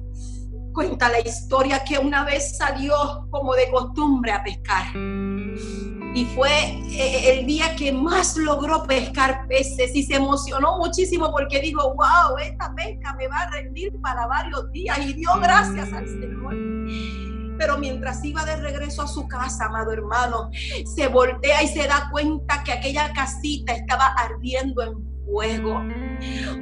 Cuenta 0.78 1.08
la 1.08 1.18
historia 1.18 1.82
que 1.82 1.98
una 1.98 2.24
vez 2.24 2.56
salió 2.56 2.94
como 3.30 3.54
de 3.54 3.68
costumbre 3.68 4.30
a 4.30 4.44
pescar. 4.44 4.86
Y 4.94 6.24
fue 6.36 6.50
eh, 6.92 7.32
el 7.32 7.46
día 7.46 7.74
que 7.74 7.90
más 7.90 8.36
logró 8.36 8.84
pescar 8.84 9.48
peces 9.48 9.90
y 9.96 10.04
se 10.04 10.14
emocionó 10.14 10.78
muchísimo 10.78 11.32
porque 11.32 11.60
dijo, 11.60 11.94
wow, 11.94 12.38
esta 12.40 12.72
pesca 12.76 13.12
me 13.14 13.26
va 13.26 13.38
a 13.38 13.50
rendir 13.50 13.92
para 14.00 14.28
varios 14.28 14.70
días 14.70 14.98
y 15.00 15.14
dio 15.14 15.30
gracias 15.40 15.92
al 15.92 16.06
Señor. 16.06 16.54
Pero 17.58 17.76
mientras 17.78 18.24
iba 18.24 18.44
de 18.44 18.56
regreso 18.56 19.02
a 19.02 19.08
su 19.08 19.26
casa, 19.26 19.66
amado 19.66 19.92
hermano, 19.92 20.50
se 20.84 21.08
voltea 21.08 21.62
y 21.62 21.68
se 21.68 21.86
da 21.86 22.08
cuenta 22.10 22.62
que 22.64 22.72
aquella 22.72 23.12
casita 23.12 23.72
estaba 23.72 24.06
ardiendo 24.14 24.82
en 24.82 25.08
fuego. 25.26 25.82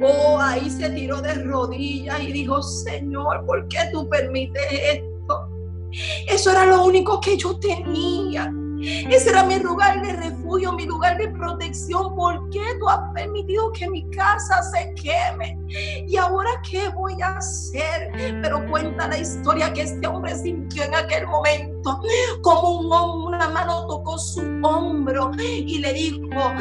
Oh, 0.01 0.39
ahí 0.39 0.69
se 0.69 0.89
tiró 0.89 1.21
de 1.21 1.35
rodillas 1.35 2.19
y 2.21 2.31
dijo, 2.31 2.61
Señor, 2.61 3.45
¿por 3.45 3.67
qué 3.67 3.79
tú 3.91 4.09
permites 4.09 4.63
esto? 4.71 5.49
Eso 6.27 6.51
era 6.51 6.65
lo 6.65 6.83
único 6.83 7.21
que 7.21 7.37
yo 7.37 7.57
tenía. 7.59 8.51
Ese 8.81 9.29
era 9.29 9.43
mi 9.43 9.59
lugar 9.59 10.01
de 10.01 10.13
refugio, 10.13 10.73
mi 10.73 10.85
lugar 10.85 11.17
de 11.17 11.29
protección. 11.29 12.15
¿Por 12.15 12.49
qué 12.49 12.61
tú 12.79 12.87
has 12.87 13.11
permitido 13.13 13.71
que 13.71 13.89
mi 13.89 14.09
casa 14.11 14.61
se 14.63 14.93
queme? 14.93 15.57
¿Y 16.07 16.17
ahora 16.17 16.49
qué 16.69 16.89
voy 16.89 17.19
a 17.21 17.37
hacer? 17.37 18.11
Pero 18.41 18.65
cuenta 18.69 19.07
la 19.07 19.17
historia 19.17 19.73
que 19.73 19.81
este 19.81 20.07
hombre 20.07 20.35
sintió 20.35 20.83
en 20.83 20.95
aquel 20.95 21.27
momento. 21.27 21.99
Como 22.41 22.79
un 22.79 22.93
hombre, 22.93 23.26
una 23.37 23.49
mano 23.49 23.85
tocó 23.85 24.17
su 24.17 24.41
hombro 24.63 25.31
y 25.37 25.77
le 25.77 25.93
dijo, 25.93 26.53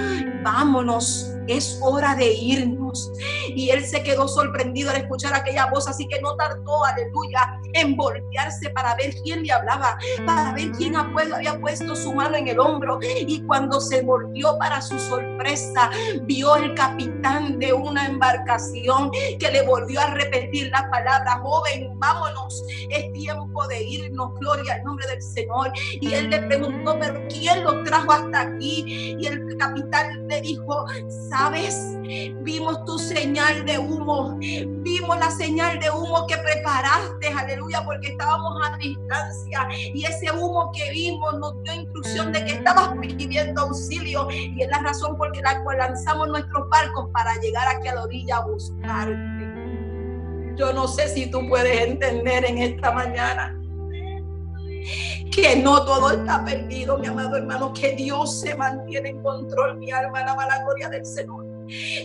vámonos 0.42 1.32
es 1.48 1.78
hora 1.82 2.14
de 2.14 2.32
irnos. 2.34 3.12
Y 3.48 3.70
él 3.70 3.84
se 3.84 4.02
quedó 4.02 4.28
sorprendido 4.28 4.90
al 4.90 4.96
escuchar 4.96 5.34
aquella 5.34 5.66
voz, 5.66 5.88
así 5.88 6.06
que 6.08 6.20
no 6.20 6.36
tardó, 6.36 6.84
aleluya, 6.84 7.60
en 7.72 7.96
voltearse 7.96 8.70
para 8.70 8.94
ver 8.96 9.14
quién 9.22 9.42
le 9.44 9.52
hablaba, 9.52 9.98
para 10.24 10.52
ver 10.52 10.72
quién 10.72 10.96
había 10.96 11.58
puesto 11.60 11.94
su 11.94 12.12
mano 12.12 12.36
en 12.36 12.48
el 12.48 12.58
hombro. 12.58 12.98
Y 13.02 13.42
cuando 13.42 13.80
se 13.80 14.02
volvió 14.02 14.58
para 14.58 14.80
su 14.80 14.98
sorpresa, 14.98 15.90
vio 16.22 16.56
el 16.56 16.74
capitán 16.74 17.58
de 17.58 17.72
una 17.72 18.06
embarcación 18.06 19.10
que 19.38 19.50
le 19.50 19.62
volvió 19.62 20.00
a 20.00 20.10
repetir 20.14 20.70
la 20.70 20.88
palabra, 20.90 21.40
joven, 21.42 21.98
vámonos, 21.98 22.62
es 22.90 23.12
tiempo 23.26 23.66
de 23.66 23.82
irnos, 23.82 24.34
gloria 24.38 24.74
al 24.74 24.84
nombre 24.84 25.06
del 25.08 25.22
Señor. 25.22 25.72
Y 26.00 26.12
él 26.14 26.30
le 26.30 26.42
preguntó, 26.42 26.96
pero 26.98 27.20
¿quién 27.28 27.64
lo 27.64 27.82
trajo 27.82 28.12
hasta 28.12 28.42
aquí? 28.42 29.16
Y 29.18 29.26
el 29.26 29.56
capitán 29.58 30.28
le 30.28 30.40
dijo, 30.40 30.86
¿Sabes? 31.28 31.96
Vimos 32.42 32.84
tu 32.84 32.98
señal 32.98 33.64
de 33.64 33.78
humo. 33.78 34.38
Vimos 34.38 35.18
la 35.18 35.30
señal 35.30 35.78
de 35.80 35.90
humo 35.90 36.26
que 36.28 36.36
preparaste, 36.36 37.28
aleluya, 37.28 37.82
porque 37.84 38.08
estábamos 38.08 38.60
a 38.64 38.76
distancia. 38.76 39.68
Y 39.72 40.04
ese 40.04 40.30
humo 40.30 40.70
que 40.72 40.90
vimos 40.90 41.38
nos 41.38 41.60
dio 41.64 41.74
instrucción 41.74 42.32
de 42.32 42.44
que 42.44 42.52
estabas 42.52 42.90
pidiendo 43.00 43.62
auxilio. 43.62 44.28
Y 44.30 44.62
es 44.62 44.68
la 44.68 44.78
razón 44.78 45.16
por 45.16 45.36
la 45.36 45.62
cual 45.64 45.78
lanzamos 45.78 46.28
nuestros 46.28 46.68
barcos 46.68 47.08
para 47.12 47.34
llegar 47.40 47.66
aquí 47.68 47.88
a 47.88 47.94
la 47.96 48.04
orilla 48.04 48.36
a 48.36 48.46
buscarte. 48.46 49.35
Yo 50.56 50.72
no 50.72 50.88
sé 50.88 51.08
si 51.08 51.30
tú 51.30 51.46
puedes 51.48 51.86
entender 51.86 52.44
en 52.44 52.58
esta 52.58 52.90
mañana 52.92 53.54
que 55.30 55.56
no 55.56 55.84
todo 55.84 56.10
está 56.10 56.44
perdido, 56.44 56.98
mi 56.98 57.08
amado 57.08 57.36
hermano, 57.36 57.72
que 57.72 57.92
Dios 57.92 58.40
se 58.40 58.54
mantiene 58.54 59.10
en 59.10 59.22
control, 59.22 59.76
mi 59.76 59.90
alma, 59.90 60.24
la 60.24 60.62
gloria 60.64 60.88
del 60.88 61.04
Señor. 61.04 61.45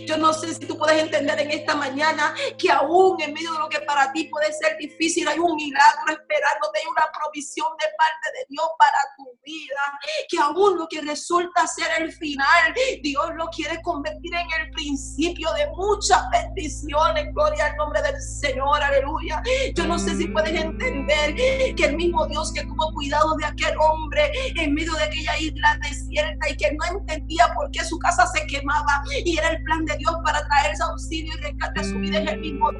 Yo 0.06 0.16
no 0.16 0.32
sé 0.32 0.54
si 0.54 0.60
tú 0.60 0.76
puedes 0.76 1.02
entender 1.02 1.38
en 1.40 1.50
esta 1.50 1.74
mañana 1.74 2.34
que 2.58 2.70
aún 2.70 3.20
en 3.20 3.32
medio 3.32 3.52
de 3.52 3.58
lo 3.58 3.68
que 3.68 3.80
para 3.80 4.12
ti 4.12 4.24
puede 4.24 4.52
ser 4.52 4.76
difícil, 4.78 5.28
hay 5.28 5.38
un 5.38 5.54
milagro 5.56 6.12
esperándote, 6.12 6.78
hay 6.80 6.86
una 6.86 7.10
provisión 7.12 7.68
de 7.80 7.86
parte 7.96 8.38
de 8.38 8.46
Dios 8.48 8.66
para 8.78 8.98
tu 9.16 9.24
vida. 9.44 9.98
Que 10.28 10.38
aún 10.38 10.78
lo 10.78 10.88
que 10.88 11.00
resulta 11.00 11.66
ser 11.66 12.02
el 12.02 12.12
final, 12.12 12.74
Dios 13.02 13.30
lo 13.34 13.46
quiere 13.48 13.80
convertir 13.82 14.34
en 14.34 14.46
el 14.60 14.70
principio 14.70 15.52
de 15.52 15.66
muchas 15.76 16.22
bendiciones. 16.30 17.26
Gloria 17.32 17.66
al 17.66 17.76
nombre 17.76 18.02
del 18.02 18.20
Señor, 18.20 18.82
aleluya. 18.82 19.42
Yo 19.74 19.86
no 19.86 19.98
sé 19.98 20.16
si 20.16 20.26
puedes 20.28 20.54
entender 20.54 21.34
que 21.76 21.84
el 21.84 21.96
mismo 21.96 22.26
Dios 22.26 22.52
que 22.52 22.62
tuvo 22.62 22.92
cuidado 22.92 23.34
de 23.36 23.46
aquel 23.46 23.74
hombre 23.78 24.30
en 24.56 24.74
medio 24.74 24.92
de 24.94 25.04
aquella 25.04 25.38
isla 25.38 25.78
desierta 25.82 26.48
y 26.50 26.56
que 26.56 26.72
no 26.72 26.98
entendía 26.98 27.52
por 27.54 27.70
qué 27.70 27.84
su 27.84 27.98
casa 27.98 28.26
se 28.26 28.46
quemaba 28.46 29.02
y 29.24 29.36
era 29.36 29.51
el 29.52 29.62
plan 29.64 29.84
de 29.84 29.96
Dios 29.96 30.14
para 30.24 30.46
traer 30.46 30.72
ese 30.72 30.82
auxilio 30.82 31.32
y 31.38 31.42
rescate 31.42 31.84
su 31.84 31.98
vida 31.98 32.18
es 32.18 32.30
el 32.32 32.40
mismo 32.40 32.70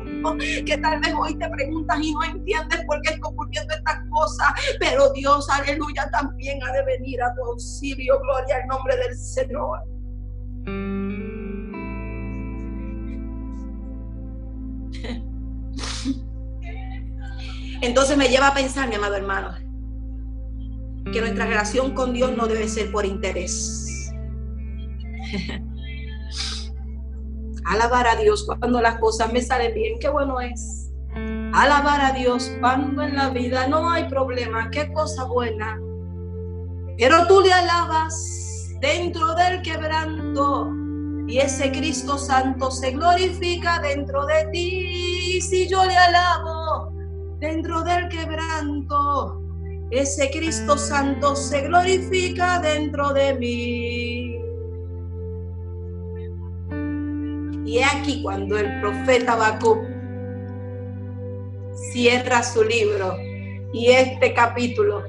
que 0.66 0.78
tal 0.78 1.00
vez 1.00 1.14
hoy 1.16 1.34
te 1.34 1.48
preguntas 1.48 1.98
y 2.00 2.12
no 2.14 2.24
entiendes 2.24 2.84
por 2.86 3.00
qué 3.02 3.14
está 3.14 3.28
ocurriendo 3.28 3.74
estas 3.74 3.98
cosas, 4.10 4.48
pero 4.78 5.12
Dios, 5.12 5.48
aleluya, 5.50 6.08
también 6.10 6.62
ha 6.62 6.72
de 6.72 6.84
venir 6.84 7.22
a 7.22 7.34
tu 7.34 7.44
auxilio, 7.44 8.20
gloria 8.20 8.56
al 8.56 8.68
nombre 8.68 8.96
del 8.96 9.16
Señor. 9.16 9.80
Entonces 17.82 18.16
me 18.16 18.28
lleva 18.28 18.48
a 18.48 18.54
pensar, 18.54 18.88
mi 18.88 18.94
amado 18.94 19.16
hermano, 19.16 19.54
que 21.12 21.20
nuestra 21.20 21.46
relación 21.46 21.94
con 21.94 22.12
Dios 22.12 22.36
no 22.36 22.46
debe 22.46 22.68
ser 22.68 22.92
por 22.92 23.04
interés. 23.04 24.12
Alabar 27.66 28.06
a 28.06 28.16
Dios 28.16 28.44
cuando 28.44 28.80
las 28.80 28.98
cosas 28.98 29.32
me 29.32 29.40
salen 29.40 29.74
bien, 29.74 29.98
qué 29.98 30.08
bueno 30.08 30.40
es. 30.40 30.90
Alabar 31.52 32.00
a 32.00 32.12
Dios 32.12 32.50
cuando 32.60 33.02
en 33.02 33.16
la 33.16 33.30
vida 33.30 33.66
no 33.66 33.90
hay 33.90 34.08
problema, 34.08 34.70
qué 34.70 34.92
cosa 34.92 35.24
buena. 35.24 35.78
Pero 36.98 37.26
tú 37.26 37.40
le 37.40 37.52
alabas 37.52 38.68
dentro 38.80 39.34
del 39.34 39.62
quebranto 39.62 40.70
y 41.26 41.38
ese 41.38 41.70
Cristo 41.70 42.18
Santo 42.18 42.70
se 42.70 42.92
glorifica 42.92 43.80
dentro 43.80 44.26
de 44.26 44.46
ti. 44.52 45.40
Si 45.40 45.68
yo 45.68 45.84
le 45.84 45.96
alabo 45.96 46.92
dentro 47.38 47.82
del 47.82 48.08
quebranto, 48.08 49.42
ese 49.90 50.30
Cristo 50.30 50.76
Santo 50.76 51.36
se 51.36 51.62
glorifica 51.62 52.58
dentro 52.60 53.12
de 53.12 53.34
mí. 53.34 54.21
Y 57.72 57.78
es 57.78 57.86
aquí 57.90 58.20
cuando 58.20 58.58
el 58.58 58.82
profeta 58.82 59.32
Habacuc 59.32 59.78
cierra 61.90 62.42
su 62.42 62.62
libro 62.62 63.16
y 63.72 63.86
este 63.86 64.34
capítulo 64.34 65.02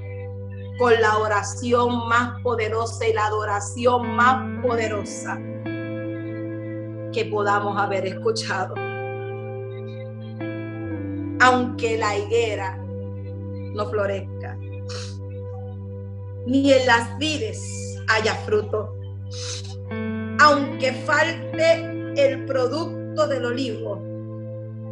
con 0.78 0.94
la 1.02 1.18
oración 1.18 2.08
más 2.08 2.42
poderosa 2.42 3.06
y 3.06 3.12
la 3.12 3.26
adoración 3.26 4.16
más 4.16 4.62
poderosa 4.62 5.38
que 7.12 7.28
podamos 7.30 7.78
haber 7.78 8.06
escuchado. 8.06 8.76
Aunque 11.42 11.98
la 11.98 12.18
higuera 12.18 12.78
no 13.74 13.90
florezca, 13.90 14.58
ni 16.48 16.72
en 16.72 16.88
las 16.88 17.18
vides 17.18 17.62
haya 18.08 18.36
fruto, 18.36 18.96
aunque 20.40 20.94
falte 21.06 22.03
el 22.16 22.46
producto 22.46 23.28
del 23.28 23.46
olivo 23.46 24.02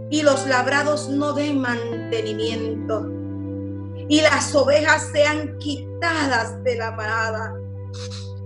y 0.10 0.22
los 0.22 0.46
labrados 0.48 1.10
no 1.10 1.34
den 1.34 1.60
mantenimiento 1.60 3.10
y 4.10 4.22
las 4.22 4.54
ovejas 4.54 5.10
sean 5.14 5.58
quitadas 5.58 6.62
de 6.66 6.76
la 6.76 6.92
manada, 6.92 7.56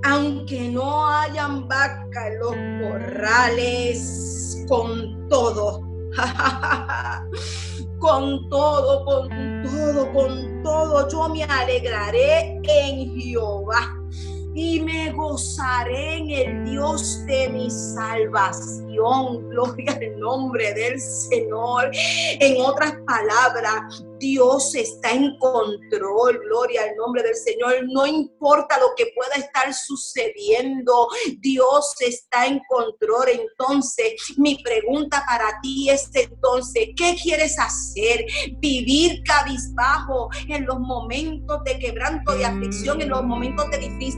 aunque 0.04 0.70
no 0.70 1.10
hayan 1.10 1.68
vaca 1.68 2.28
en 2.28 2.40
los 2.40 2.56
corrales, 2.88 4.64
con 4.68 5.28
todo, 5.28 5.82
con 8.00 8.48
todo, 8.50 9.06
con 9.06 9.30
todo, 9.64 10.14
con 10.14 10.62
todo, 10.62 11.10
yo 11.10 11.30
me 11.30 11.44
alegraré 11.46 12.62
en 12.64 13.20
Jehová 13.20 14.05
y 14.56 14.80
me 14.80 15.12
gozaré 15.12 16.18
en 16.18 16.30
el 16.30 16.66
Dios 16.66 17.26
de 17.26 17.50
mi 17.50 17.70
salvación. 17.70 19.50
Gloria 19.50 20.00
al 20.02 20.18
nombre 20.18 20.74
del 20.74 21.00
Señor. 21.00 21.92
En 22.40 22.62
otras 22.62 22.94
palabras, 23.06 24.06
Dios 24.20 24.74
está 24.76 25.12
en 25.12 25.38
control, 25.38 26.40
gloria 26.40 26.84
al 26.84 26.96
nombre 26.96 27.24
del 27.24 27.36
Señor. 27.36 27.86
No 27.88 28.06
importa 28.06 28.80
lo 28.80 28.94
que 28.96 29.08
pueda 29.16 29.36
estar 29.36 29.74
sucediendo, 29.74 31.08
Dios 31.40 31.96
está 32.00 32.48
en 32.48 32.62
control. 32.70 33.28
Entonces, 33.30 34.14
mi 34.38 34.62
pregunta 34.64 35.24
para 35.28 35.60
ti 35.62 35.90
es 35.90 36.10
entonces, 36.14 36.90
¿qué 36.96 37.16
quieres 37.22 37.58
hacer? 37.60 38.26
Vivir 38.60 39.22
cabizbajo 39.24 40.30
en 40.48 40.66
los 40.66 40.80
momentos 40.80 41.64
de 41.64 41.80
quebranto, 41.80 42.36
de 42.36 42.46
aflicción, 42.46 43.02
en 43.02 43.10
los 43.10 43.24
momentos 43.24 43.70
de 43.72 43.78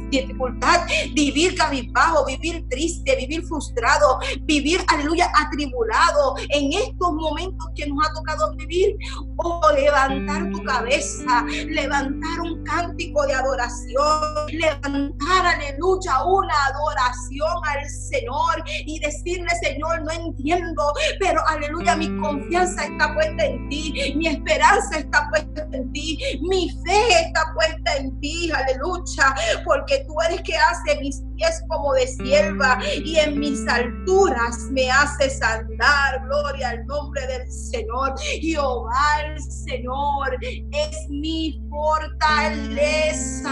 dificultad, 0.10 0.86
vivir 1.14 1.56
cabizbajo, 1.56 2.26
vivir 2.26 2.66
triste, 2.70 3.16
vivir 3.16 3.44
frustrado, 3.46 4.20
vivir, 4.42 4.80
aleluya, 4.88 5.32
atribulado 5.36 6.36
en 6.50 6.74
estos 6.74 7.14
momentos 7.14 7.68
que 7.76 7.88
nos 7.88 8.06
ha 8.06 8.14
tocado 8.14 8.56
vivir. 8.56 8.96
Oh, 9.38 9.72
levantar 9.88 10.50
tu 10.52 10.64
cabeza, 10.64 11.46
levantar 11.70 12.42
un 12.42 12.64
cántico 12.64 13.26
de 13.26 13.34
adoración, 13.34 14.48
levantar, 14.50 15.46
aleluya, 15.46 16.24
una 16.26 16.54
adoración 16.74 17.56
al 17.64 17.90
Señor 17.90 18.64
y 18.86 19.00
decirle, 19.00 19.48
Señor, 19.62 20.02
no 20.04 20.12
entiendo, 20.12 20.94
pero 21.20 21.42
aleluya, 21.48 21.96
mi 21.96 22.16
confianza 22.18 22.84
está 22.84 23.14
puesta 23.14 23.46
en 23.46 23.70
ti, 23.70 24.14
mi 24.16 24.28
esperanza 24.28 24.98
está 24.98 25.28
puesta 25.30 25.68
en 25.72 25.92
ti, 25.94 26.20
mi 26.42 26.70
fe 26.86 27.22
está 27.26 27.54
puesta 27.54 27.96
en 27.96 28.20
ti, 28.20 28.52
aleluya, 28.52 29.36
porque 29.64 30.04
tú 30.06 30.16
eres 30.28 30.42
que 30.42 30.56
hace 30.58 31.00
mis 31.00 31.24
pies 31.38 31.64
como 31.68 31.94
de 31.94 32.08
sierva 32.08 32.80
y 33.06 33.18
en 33.18 33.40
mis 33.40 33.66
alturas 33.68 34.68
me 34.72 34.90
haces 34.90 35.42
andar, 35.42 36.26
gloria 36.26 36.72
al 36.72 36.86
nombre 36.86 37.26
del 37.28 37.50
Señor, 37.50 38.14
Jehová 38.20 38.92
el 39.26 39.42
Señor 39.42 40.38
es 40.42 41.10
mi 41.10 41.62
fortaleza. 41.70 43.52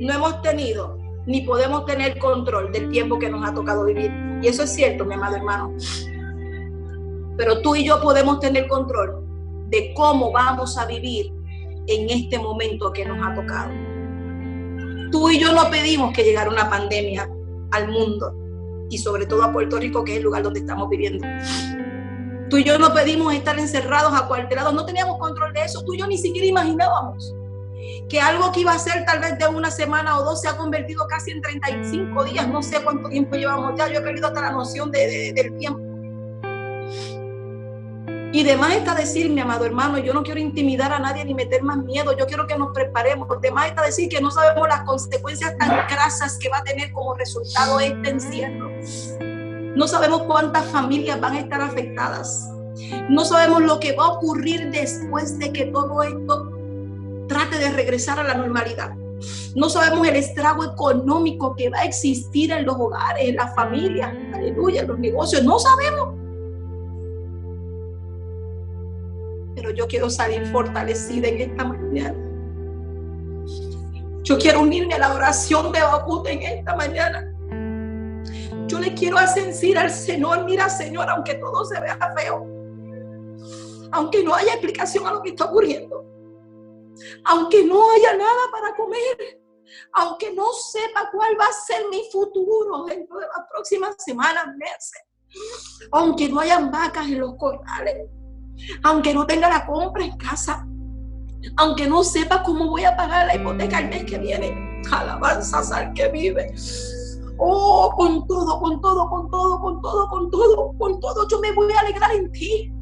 No 0.00 0.12
hemos 0.12 0.42
tenido 0.42 0.98
ni 1.26 1.42
podemos 1.42 1.86
tener 1.86 2.18
control 2.18 2.72
del 2.72 2.90
tiempo 2.90 3.18
que 3.18 3.30
nos 3.30 3.48
ha 3.48 3.54
tocado 3.54 3.84
vivir. 3.84 4.12
Y 4.42 4.48
eso 4.48 4.64
es 4.64 4.74
cierto, 4.74 5.04
mi 5.04 5.14
amado 5.14 5.36
hermano. 5.36 5.72
Pero 7.36 7.62
tú 7.62 7.76
y 7.76 7.84
yo 7.84 8.00
podemos 8.00 8.40
tener 8.40 8.66
control 8.66 9.24
de 9.68 9.94
cómo 9.94 10.32
vamos 10.32 10.76
a 10.76 10.86
vivir 10.86 11.32
en 11.86 12.10
este 12.10 12.38
momento 12.38 12.92
que 12.92 13.04
nos 13.04 13.18
ha 13.26 13.34
tocado. 13.34 13.72
Tú 15.10 15.30
y 15.30 15.38
yo 15.38 15.52
no 15.52 15.70
pedimos 15.70 16.12
que 16.12 16.24
llegara 16.24 16.50
una 16.50 16.70
pandemia 16.70 17.28
al 17.70 17.88
mundo 17.88 18.34
y 18.90 18.98
sobre 18.98 19.26
todo 19.26 19.42
a 19.42 19.52
Puerto 19.52 19.78
Rico, 19.78 20.04
que 20.04 20.12
es 20.12 20.18
el 20.18 20.24
lugar 20.24 20.42
donde 20.42 20.60
estamos 20.60 20.88
viviendo. 20.88 21.26
Tú 22.48 22.58
y 22.58 22.64
yo 22.64 22.78
no 22.78 22.92
pedimos 22.92 23.32
estar 23.34 23.58
encerrados, 23.58 24.12
acuartelados, 24.14 24.74
no 24.74 24.84
teníamos 24.84 25.18
control 25.18 25.52
de 25.52 25.64
eso, 25.64 25.82
tú 25.84 25.94
y 25.94 25.98
yo 25.98 26.06
ni 26.06 26.18
siquiera 26.18 26.46
imaginábamos 26.46 27.34
que 28.08 28.20
algo 28.20 28.52
que 28.52 28.60
iba 28.60 28.72
a 28.72 28.78
ser 28.78 29.04
tal 29.04 29.20
vez 29.20 29.38
de 29.38 29.46
una 29.46 29.70
semana 29.70 30.18
o 30.18 30.24
dos 30.24 30.42
se 30.42 30.48
ha 30.48 30.56
convertido 30.56 31.06
casi 31.06 31.30
en 31.30 31.40
35 31.40 32.24
días, 32.24 32.48
no 32.48 32.62
sé 32.62 32.82
cuánto 32.82 33.08
tiempo 33.08 33.36
llevamos 33.36 33.72
ya, 33.76 33.88
yo 33.88 34.00
he 34.00 34.02
perdido 34.02 34.28
hasta 34.28 34.40
la 34.42 34.50
noción 34.52 34.90
de, 34.90 35.32
del 35.34 35.56
tiempo. 35.56 35.91
Y 38.34 38.44
demás 38.44 38.74
está 38.76 38.94
decir, 38.94 39.28
mi 39.28 39.42
amado 39.42 39.66
hermano, 39.66 39.98
yo 39.98 40.14
no 40.14 40.22
quiero 40.22 40.40
intimidar 40.40 40.90
a 40.90 40.98
nadie 40.98 41.22
ni 41.22 41.34
meter 41.34 41.62
más 41.62 41.76
miedo, 41.76 42.16
yo 42.16 42.26
quiero 42.26 42.46
que 42.46 42.56
nos 42.56 42.72
preparemos. 42.72 43.28
Demás 43.42 43.66
está 43.66 43.82
decir 43.82 44.08
que 44.08 44.22
no 44.22 44.30
sabemos 44.30 44.66
las 44.68 44.84
consecuencias 44.84 45.56
tan 45.58 45.68
grasas 45.86 46.38
que 46.38 46.48
va 46.48 46.58
a 46.58 46.64
tener 46.64 46.92
como 46.92 47.14
resultado 47.14 47.78
este 47.78 48.08
encierro. 48.08 48.70
No 49.76 49.86
sabemos 49.86 50.22
cuántas 50.22 50.64
familias 50.66 51.20
van 51.20 51.34
a 51.34 51.40
estar 51.40 51.60
afectadas. 51.60 52.48
No 53.10 53.26
sabemos 53.26 53.62
lo 53.62 53.78
que 53.78 53.92
va 53.92 54.06
a 54.06 54.12
ocurrir 54.12 54.70
después 54.70 55.38
de 55.38 55.52
que 55.52 55.66
todo 55.66 56.02
esto 56.02 56.52
trate 57.28 57.58
de 57.58 57.70
regresar 57.70 58.18
a 58.18 58.22
la 58.22 58.34
normalidad. 58.34 58.94
No 59.54 59.68
sabemos 59.68 60.08
el 60.08 60.16
estrago 60.16 60.64
económico 60.64 61.54
que 61.54 61.68
va 61.68 61.80
a 61.80 61.84
existir 61.84 62.50
en 62.50 62.64
los 62.64 62.76
hogares, 62.76 63.28
en 63.28 63.36
las 63.36 63.54
familias, 63.54 64.10
aleluya, 64.32 64.80
en 64.80 64.88
los 64.88 64.98
negocios. 64.98 65.44
No 65.44 65.58
sabemos. 65.58 66.21
Pero 69.62 69.74
yo 69.74 69.86
quiero 69.86 70.10
salir 70.10 70.44
fortalecida 70.46 71.28
en 71.28 71.52
esta 71.52 71.64
mañana. 71.64 72.18
Yo 74.24 74.36
quiero 74.38 74.60
unirme 74.60 74.94
a 74.94 74.98
la 74.98 75.14
oración 75.14 75.70
de 75.70 75.80
Babut 75.80 76.26
en 76.26 76.42
esta 76.42 76.74
mañana. 76.74 77.32
Yo 78.66 78.80
le 78.80 78.92
quiero 78.94 79.18
ascensir 79.18 79.78
al 79.78 79.90
Señor, 79.90 80.44
mira 80.44 80.68
Señor, 80.68 81.08
aunque 81.08 81.34
todo 81.34 81.64
se 81.64 81.80
vea 81.80 81.96
feo, 82.16 82.44
aunque 83.92 84.24
no 84.24 84.34
haya 84.34 84.54
explicación 84.54 85.06
a 85.06 85.12
lo 85.12 85.22
que 85.22 85.30
está 85.30 85.44
ocurriendo, 85.44 86.04
aunque 87.24 87.64
no 87.64 87.92
haya 87.92 88.16
nada 88.16 88.50
para 88.50 88.74
comer, 88.74 89.40
aunque 89.92 90.34
no 90.34 90.52
sepa 90.54 91.08
cuál 91.12 91.38
va 91.38 91.46
a 91.46 91.52
ser 91.52 91.84
mi 91.88 92.02
futuro 92.10 92.84
dentro 92.84 93.16
de 93.20 93.26
las 93.26 93.46
próximas 93.48 93.94
semanas, 93.98 94.46
meses, 94.56 95.02
aunque 95.92 96.28
no 96.28 96.40
hayan 96.40 96.70
vacas 96.70 97.06
en 97.06 97.20
los 97.20 97.36
corrales, 97.36 98.08
aunque 98.82 99.14
no 99.14 99.26
tenga 99.26 99.48
la 99.48 99.66
compra 99.66 100.04
en 100.04 100.16
casa, 100.16 100.66
aunque 101.56 101.86
no 101.86 102.04
sepa 102.04 102.42
cómo 102.42 102.68
voy 102.68 102.84
a 102.84 102.96
pagar 102.96 103.26
la 103.26 103.36
hipoteca 103.36 103.80
el 103.80 103.88
mes 103.88 104.04
que 104.04 104.18
viene. 104.18 104.82
Alabanza 104.90 105.60
al 105.76 105.92
que 105.92 106.08
vive. 106.08 106.54
Oh, 107.38 107.92
con 107.96 108.26
todo, 108.26 108.60
con 108.60 108.80
todo, 108.80 109.08
con 109.08 109.30
todo, 109.30 109.60
con 109.60 109.80
todo, 109.80 110.08
con 110.08 110.30
todo, 110.30 110.72
con 110.78 111.00
todo, 111.00 111.28
yo 111.28 111.40
me 111.40 111.52
voy 111.52 111.72
a 111.72 111.80
alegrar 111.80 112.12
en 112.12 112.30
ti. 112.30 112.72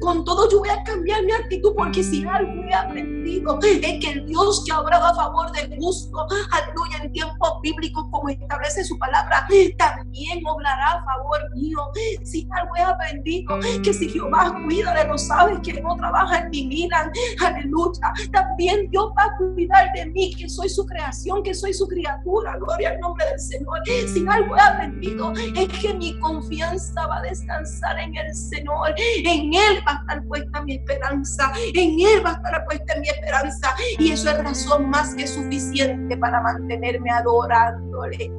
Con 0.00 0.24
todo 0.24 0.48
yo 0.50 0.60
voy 0.60 0.68
a 0.68 0.82
cambiar 0.82 1.22
mi 1.24 1.32
actitud 1.32 1.72
porque 1.76 2.02
si 2.02 2.26
algo 2.26 2.62
he 2.64 2.74
aprendido 2.74 3.58
es 3.62 3.80
que 3.80 4.10
el 4.12 4.26
Dios 4.26 4.62
que 4.64 4.72
ha 4.72 4.80
obrado 4.80 5.06
a 5.06 5.14
favor 5.14 5.50
del 5.52 5.76
justo, 5.78 6.26
aleluya, 6.50 7.04
en 7.04 7.12
tiempos 7.12 7.52
bíblicos 7.62 8.04
como 8.10 8.28
establece 8.28 8.84
su 8.84 8.98
palabra, 8.98 9.46
también 9.76 10.42
obrará 10.46 10.92
a 10.92 11.04
favor 11.04 11.38
mío. 11.54 11.78
Si 12.24 12.46
algo 12.50 12.76
he 12.76 12.82
aprendido 12.82 13.58
que 13.82 13.92
si 13.92 14.08
Jehová 14.08 14.54
cuida 14.64 14.94
de 14.94 15.04
los 15.08 15.30
aves 15.30 15.58
que 15.62 15.80
no 15.80 15.96
trabajan 15.96 16.50
ni 16.50 16.66
miran, 16.66 17.10
aleluya, 17.44 18.12
también 18.32 18.88
Dios 18.90 19.12
va 19.18 19.24
a 19.24 19.36
cuidar 19.36 19.92
de 19.94 20.06
mí 20.06 20.34
que 20.34 20.48
soy 20.48 20.68
su 20.68 20.84
creación, 20.86 21.42
que 21.42 21.54
soy 21.54 21.72
su 21.72 21.86
criatura, 21.86 22.56
gloria 22.56 22.90
al 22.90 23.00
nombre 23.00 23.24
del 23.26 23.40
Señor. 23.40 23.78
Si 23.86 24.24
algo 24.28 24.56
he 24.56 24.60
aprendido 24.60 25.32
es 25.32 25.68
que 25.80 25.94
mi 25.94 26.18
confianza 26.18 27.06
va 27.06 27.18
a 27.18 27.22
descansar 27.22 27.98
en 27.98 28.16
el 28.16 28.34
Señor, 28.34 28.94
en 28.96 29.52
va 29.86 29.92
a 29.92 30.00
estar 30.00 30.24
puesta 30.24 30.62
mi 30.62 30.76
esperanza, 30.76 31.52
en 31.74 32.00
Él 32.00 32.24
va 32.24 32.30
a 32.30 32.34
estar 32.34 32.64
puesta 32.64 33.00
mi 33.00 33.08
esperanza. 33.08 33.74
Y 33.98 34.12
eso 34.12 34.30
es 34.30 34.42
razón 34.42 34.90
más 34.90 35.14
que 35.14 35.26
suficiente 35.26 36.16
para 36.16 36.40
mantenerme 36.40 37.10
adorándole. 37.10 38.32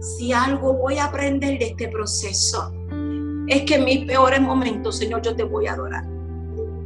Si 0.00 0.32
algo 0.32 0.74
voy 0.74 0.98
a 0.98 1.06
aprender 1.06 1.58
de 1.58 1.66
este 1.66 1.88
proceso, 1.88 2.72
es 3.48 3.62
que 3.62 3.76
en 3.76 3.84
mis 3.84 4.04
peores 4.04 4.40
momentos, 4.40 4.98
Señor, 4.98 5.22
yo 5.22 5.34
te 5.34 5.42
voy 5.42 5.66
a 5.66 5.72
adorar. 5.72 6.04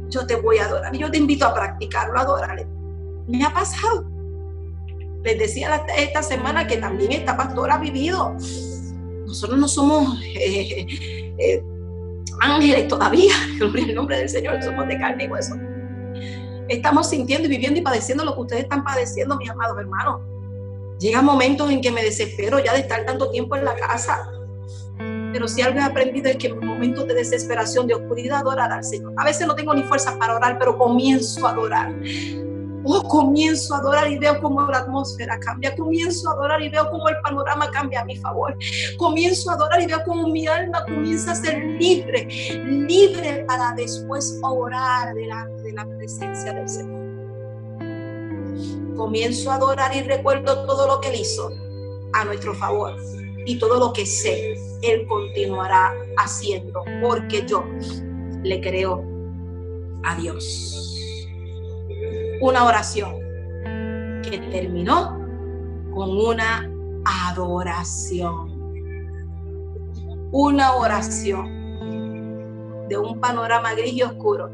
Yo 0.09 0.25
te 0.25 0.35
voy 0.35 0.57
a 0.57 0.65
adorar. 0.65 0.95
Yo 0.95 1.11
te 1.11 1.17
invito 1.17 1.45
a 1.45 1.53
practicarlo, 1.53 2.17
a 2.17 2.21
adorarle. 2.21 2.67
Me 3.27 3.43
ha 3.43 3.53
pasado. 3.53 4.05
Les 5.23 5.39
decía 5.39 5.85
esta 5.97 6.21
semana 6.21 6.67
que 6.67 6.77
también 6.77 7.11
esta 7.11 7.37
pastora 7.37 7.75
ha 7.75 7.79
vivido. 7.79 8.35
Nosotros 9.25 9.57
no 9.57 9.67
somos 9.67 10.19
eh, 10.23 10.85
eh, 11.37 11.63
ángeles 12.39 12.87
todavía, 12.87 13.33
en 13.61 13.89
el 13.89 13.95
nombre 13.95 14.17
del 14.17 14.29
Señor, 14.29 14.61
somos 14.63 14.87
de 14.87 14.97
carne 14.97 15.25
y 15.25 15.27
hueso. 15.27 15.55
Estamos 16.69 17.09
sintiendo 17.09 17.47
y 17.47 17.51
viviendo 17.51 17.79
y 17.79 17.83
padeciendo 17.83 18.23
lo 18.23 18.33
que 18.35 18.41
ustedes 18.41 18.63
están 18.63 18.83
padeciendo, 18.83 19.37
mis 19.37 19.49
amados 19.49 19.77
hermanos. 19.77 20.21
Llega 20.99 21.21
momentos 21.21 21.69
en 21.69 21.81
que 21.81 21.91
me 21.91 22.03
desespero 22.03 22.59
ya 22.59 22.73
de 22.73 22.79
estar 22.79 23.05
tanto 23.05 23.29
tiempo 23.31 23.55
en 23.55 23.65
la 23.65 23.75
casa. 23.75 24.29
Pero 25.33 25.47
si 25.47 25.61
algo 25.61 25.79
he 25.79 25.83
aprendido 25.83 26.29
es 26.29 26.37
que 26.37 26.47
en 26.47 26.65
momentos 26.65 27.07
de 27.07 27.15
desesperación, 27.15 27.87
de 27.87 27.95
oscuridad, 27.95 28.39
adorar 28.39 28.71
al 28.71 28.83
Señor. 28.83 29.13
A 29.17 29.25
veces 29.25 29.47
no 29.47 29.55
tengo 29.55 29.73
ni 29.73 29.83
fuerza 29.83 30.17
para 30.17 30.35
orar, 30.35 30.57
pero 30.59 30.77
comienzo 30.77 31.45
a 31.47 31.51
adorar. 31.51 31.93
Oh, 32.85 33.01
comienzo 33.07 33.75
a 33.75 33.77
adorar 33.77 34.11
y 34.11 34.17
veo 34.17 34.41
cómo 34.41 34.61
la 34.67 34.79
atmósfera 34.79 35.39
cambia. 35.39 35.75
Comienzo 35.75 36.29
a 36.29 36.33
adorar 36.33 36.61
y 36.61 36.69
veo 36.69 36.89
cómo 36.89 37.07
el 37.07 37.15
panorama 37.21 37.71
cambia 37.71 38.01
a 38.01 38.05
mi 38.05 38.17
favor. 38.17 38.57
Comienzo 38.97 39.51
a 39.51 39.53
adorar 39.53 39.81
y 39.81 39.87
veo 39.87 40.03
cómo 40.05 40.27
mi 40.27 40.47
alma 40.47 40.83
comienza 40.85 41.31
a 41.31 41.35
ser 41.35 41.63
libre, 41.63 42.27
libre 42.65 43.45
para 43.47 43.73
después 43.73 44.37
orar 44.43 45.13
delante 45.13 45.63
de 45.63 45.73
la 45.73 45.85
presencia 45.85 46.53
del 46.53 46.67
Señor. 46.67 47.03
Comienzo 48.97 49.51
a 49.51 49.55
adorar 49.55 49.95
y 49.95 50.01
recuerdo 50.01 50.65
todo 50.65 50.87
lo 50.87 50.99
que 50.99 51.09
Él 51.09 51.21
hizo 51.21 51.49
a 52.13 52.25
nuestro 52.25 52.53
favor 52.53 52.95
y 53.45 53.57
todo 53.59 53.79
lo 53.79 53.93
que 53.93 54.05
sé, 54.05 54.55
Él 54.81 55.05
continuará 55.07 55.93
haciendo 56.17 56.83
porque 57.01 57.45
yo 57.45 57.63
le 58.43 58.61
creo 58.61 59.03
a 60.03 60.15
Dios 60.15 60.92
una 62.43 62.65
oración 62.65 63.21
que 64.21 64.37
terminó 64.51 65.17
con 65.93 66.09
una 66.09 66.69
adoración. 67.05 68.51
Una 70.33 70.75
oración 70.75 71.47
de 72.89 72.97
un 72.97 73.21
panorama 73.21 73.73
gris 73.75 73.93
y 73.93 74.01
oscuro 74.01 74.51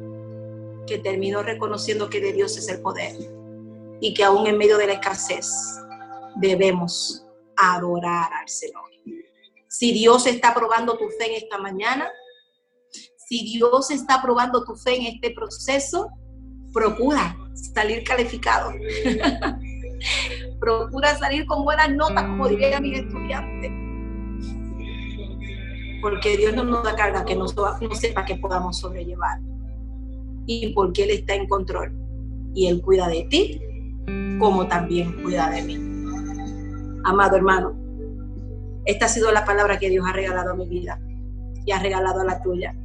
que 0.86 1.00
terminó 1.00 1.42
reconociendo 1.42 2.12
que 2.12 2.22
de 2.22 2.34
Dios 2.34 2.56
es 2.58 2.70
el 2.70 2.80
poder 2.80 3.16
y 4.00 4.14
que 4.14 4.24
aún 4.24 4.46
en 4.46 4.60
medio 4.60 4.78
de 4.78 4.86
la 4.86 4.94
escasez 4.94 5.52
debemos 6.36 7.26
adorar 7.58 8.32
al 8.40 8.48
Señor. 8.48 8.84
Si 9.68 9.94
Dios 9.94 10.28
está 10.28 10.54
probando 10.54 10.96
tu 10.96 11.10
fe 11.10 11.26
en 11.26 11.44
esta 11.44 11.58
mañana, 11.58 12.08
si 13.18 13.46
Dios 13.46 13.90
está 13.90 14.22
probando 14.22 14.64
tu 14.64 14.76
fe 14.76 14.96
en 14.96 15.08
este 15.16 15.32
proceso, 15.32 16.08
procura 16.72 17.36
salir 17.60 18.04
calificado. 18.04 18.72
Procura 20.60 21.16
salir 21.18 21.46
con 21.46 21.64
buenas 21.64 21.92
notas, 21.92 22.24
como 22.24 22.48
diría 22.48 22.80
mi 22.80 22.96
estudiante. 22.96 23.72
Porque 26.02 26.38
Dios 26.38 26.56
no 26.56 26.64
nos 26.64 26.84
da 26.84 26.96
carga 26.96 27.26
que 27.26 27.36
no, 27.36 27.46
no 27.46 27.96
sepa 27.96 28.26
que 28.26 28.36
podamos 28.36 28.80
sobrellevar. 28.80 29.40
Y 30.46 30.74
porque 30.74 31.04
Él 31.04 31.12
está 31.12 31.36
en 31.36 31.48
control. 31.48 31.94
Y 32.54 32.68
Él 32.68 32.82
cuida 32.82 33.08
de 33.08 33.24
ti, 33.30 33.62
como 34.40 34.68
también 34.68 35.22
cuida 35.22 35.50
de 35.50 35.62
mí. 35.62 35.76
Amado 37.04 37.36
hermano, 37.36 37.76
esta 38.86 39.06
ha 39.06 39.10
sido 39.10 39.32
la 39.32 39.46
palabra 39.46 39.78
que 39.78 39.90
Dios 39.90 40.06
ha 40.08 40.14
regalado 40.14 40.52
a 40.52 40.56
mi 40.56 40.68
vida 40.68 41.00
y 41.66 41.72
ha 41.72 41.80
regalado 41.80 42.22
a 42.22 42.26
la 42.26 42.42
tuya 42.42 42.76